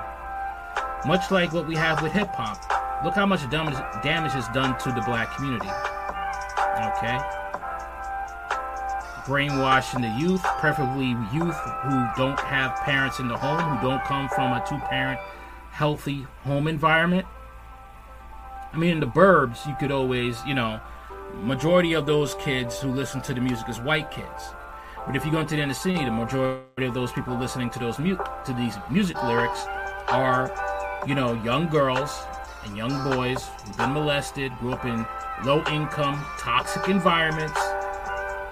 Much 1.07 1.31
like 1.31 1.53
what 1.53 1.65
we 1.65 1.73
have 1.75 2.03
with 2.03 2.11
hip 2.11 2.29
hop. 2.35 3.03
look 3.03 3.15
how 3.15 3.25
much 3.25 3.49
damage 3.49 3.73
damage 4.03 4.35
is 4.35 4.47
done 4.49 4.77
to 4.77 4.91
the 4.91 5.01
black 5.01 5.35
community. 5.35 5.69
Okay, 6.97 7.38
brainwashing 9.29 10.01
the 10.01 10.09
youth, 10.17 10.41
preferably 10.59 11.09
youth 11.31 11.55
who 11.83 12.07
don't 12.17 12.39
have 12.39 12.75
parents 12.77 13.19
in 13.19 13.27
the 13.27 13.37
home, 13.37 13.59
who 13.77 13.87
don't 13.87 14.03
come 14.05 14.27
from 14.27 14.51
a 14.53 14.65
two-parent, 14.67 15.19
healthy 15.69 16.25
home 16.43 16.67
environment. 16.67 17.27
I 18.73 18.77
mean, 18.77 18.89
in 18.89 18.99
the 18.99 19.05
burbs, 19.05 19.67
you 19.67 19.75
could 19.79 19.91
always, 19.91 20.43
you 20.47 20.55
know, 20.55 20.81
majority 21.43 21.93
of 21.93 22.07
those 22.07 22.33
kids 22.35 22.79
who 22.79 22.89
listen 22.89 23.21
to 23.21 23.35
the 23.35 23.39
music 23.39 23.69
is 23.69 23.79
white 23.79 24.09
kids. 24.09 24.55
But 25.05 25.15
if 25.15 25.23
you 25.23 25.31
go 25.31 25.41
into 25.41 25.55
the 25.55 25.61
inner 25.61 25.75
city, 25.75 26.03
the 26.03 26.09
majority 26.09 26.85
of 26.85 26.95
those 26.95 27.11
people 27.11 27.37
listening 27.37 27.69
to 27.69 27.79
those 27.79 27.99
mu- 27.99 28.17
to 28.45 28.53
these 28.53 28.77
music 28.89 29.23
lyrics 29.23 29.67
are, 30.07 30.51
you 31.05 31.13
know, 31.13 31.33
young 31.43 31.67
girls 31.67 32.23
and 32.65 32.75
young 32.75 33.13
boys 33.13 33.47
who've 33.63 33.77
been 33.77 33.93
molested, 33.93 34.51
grew 34.57 34.73
up 34.73 34.85
in 34.85 35.05
low-income, 35.45 36.15
toxic 36.39 36.89
environments, 36.89 37.61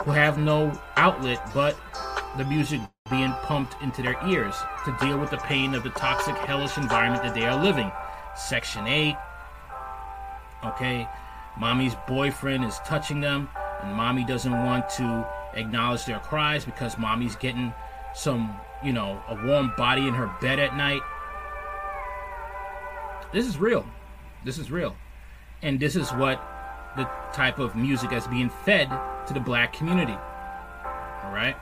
who 0.08 0.14
have 0.14 0.38
no 0.38 0.72
outlet 0.96 1.38
but 1.54 1.76
the 2.38 2.46
music 2.46 2.80
being 3.10 3.34
pumped 3.44 3.76
into 3.84 4.02
their 4.02 4.16
ears 4.26 4.56
to 4.86 4.96
deal 5.02 5.18
with 5.18 5.30
the 5.30 5.38
pain 5.40 5.76
of 5.76 5.84
the 5.84 5.90
toxic, 5.90 6.34
hellish 6.36 6.78
environment 6.78 7.22
that 7.24 7.36
they 7.36 7.44
are 7.44 7.62
living. 7.62 7.92
Section 8.34 8.88
8, 8.88 9.18
okay, 10.64 11.10
mommy's 11.60 11.94
boyfriend 12.08 12.64
is 12.64 12.80
touching 12.86 13.20
them, 13.20 13.50
and 13.84 13.94
mommy 13.94 14.24
doesn't 14.24 14.54
want 14.54 14.90
to 14.92 15.28
acknowledge 15.56 16.06
their 16.06 16.20
cries 16.20 16.64
because 16.64 16.98
mommy's 16.98 17.36
getting 17.36 17.74
some, 18.16 18.56
you 18.82 18.94
know, 18.94 19.22
a 19.28 19.36
warm 19.46 19.74
body 19.76 20.08
in 20.08 20.14
her 20.14 20.34
bed 20.40 20.58
at 20.58 20.78
night. 20.78 21.02
This 23.34 23.46
is 23.46 23.58
real. 23.58 23.86
This 24.46 24.58
is 24.58 24.72
real. 24.72 24.96
And 25.62 25.78
this 25.82 25.98
is 25.98 26.12
what 26.12 26.42
the 26.98 27.06
type 27.32 27.60
of 27.60 27.76
music 27.76 28.10
that's 28.10 28.28
being 28.28 28.50
fed 28.50 28.90
to 29.28 29.34
the 29.34 29.40
black 29.40 29.72
community. 29.72 30.18
All 31.24 31.32
right? 31.32 31.56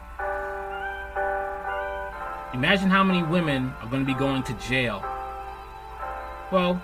Imagine 2.53 2.89
how 2.89 3.03
many 3.03 3.21
women 3.21 3.73
are 3.81 3.87
going 3.87 4.05
to 4.05 4.11
be 4.11 4.17
going 4.17 4.41
to 4.43 4.53
jail. 4.53 5.03
Well, 6.51 6.81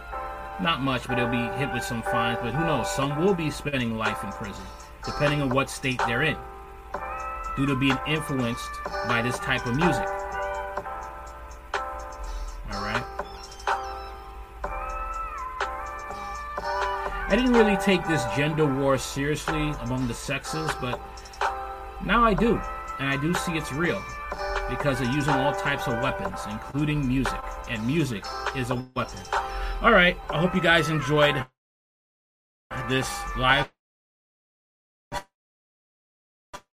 not 0.62 0.82
much, 0.82 1.08
but 1.08 1.16
they'll 1.16 1.30
be 1.30 1.58
hit 1.58 1.74
with 1.74 1.84
some 1.84 2.04
fines. 2.04 2.39
But 2.41 2.54
who 2.54 2.66
knows? 2.66 2.91
Some 2.91 3.18
will 3.24 3.34
be 3.34 3.49
spending 3.49 3.97
life 3.97 4.24
in 4.24 4.32
prison, 4.32 4.66
depending 5.06 5.41
on 5.41 5.49
what 5.49 5.70
state 5.70 6.02
they're 6.06 6.24
in, 6.24 6.38
due 7.56 7.66
to 7.66 7.76
being 7.76 7.97
influenced 8.06 8.70
by 9.08 9.22
this 9.22 9.39
type 9.39 9.66
of 9.66 9.76
music. 9.76 10.08
I 17.32 17.38
didn't 17.38 17.53
really 17.53 17.77
take 17.77 18.05
this 18.07 18.25
gender 18.36 18.65
war 18.65 18.97
seriously 18.97 19.73
among 19.84 20.05
the 20.05 20.13
sexes, 20.13 20.69
but 20.82 20.99
now 22.03 22.25
I 22.25 22.34
do, 22.34 22.59
and 22.99 23.07
I 23.07 23.15
do 23.15 23.34
see 23.34 23.53
it's 23.53 23.71
real 23.71 24.03
because 24.69 24.99
they're 24.99 25.13
using 25.13 25.36
all 25.36 25.53
types 25.53 25.88
of 25.88 25.93
weapons, 26.03 26.41
including 26.49 27.07
music, 27.07 27.39
and 27.69 27.88
music 27.88 28.25
is 28.53 28.69
a 28.69 28.75
weapon. 28.97 29.21
All 29.82 29.93
right, 29.93 30.17
I 30.29 30.41
hope 30.41 30.53
you 30.53 30.59
guys 30.59 30.89
enjoyed 30.89 31.41
this 32.89 33.09
live 33.38 33.71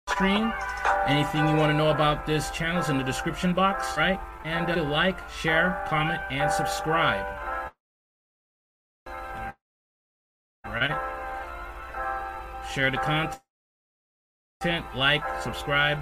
stream. 0.07 0.53
Anything 1.07 1.47
you 1.47 1.55
want 1.55 1.71
to 1.71 1.75
know 1.75 1.89
about 1.89 2.27
this 2.27 2.51
channel 2.51 2.79
is 2.79 2.89
in 2.89 2.99
the 2.99 3.03
description 3.03 3.55
box, 3.55 3.97
right? 3.97 4.19
And 4.45 4.69
uh, 4.69 4.83
like, 4.83 5.27
share, 5.31 5.83
comment, 5.87 6.21
and 6.29 6.51
subscribe. 6.51 7.42
Right. 10.74 10.91
Share 12.74 12.89
the 12.91 12.97
content, 12.97 14.86
like, 14.95 15.24
subscribe, 15.41 15.99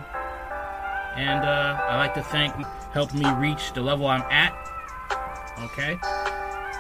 and 1.16 1.44
uh, 1.46 1.80
I 1.90 1.98
like 1.98 2.14
to 2.14 2.24
thank 2.24 2.56
helped 2.94 3.14
me 3.14 3.30
reach 3.34 3.74
the 3.74 3.82
level 3.82 4.08
I'm 4.08 4.22
at. 4.24 4.54
Okay. 5.60 5.98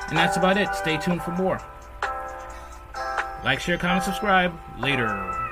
And 0.09 0.17
that's 0.17 0.37
about 0.37 0.57
it. 0.57 0.73
Stay 0.75 0.97
tuned 0.97 1.21
for 1.21 1.31
more. 1.31 1.61
Like, 3.43 3.59
share, 3.59 3.77
comment, 3.77 4.03
subscribe. 4.03 4.53
Later. 4.77 5.50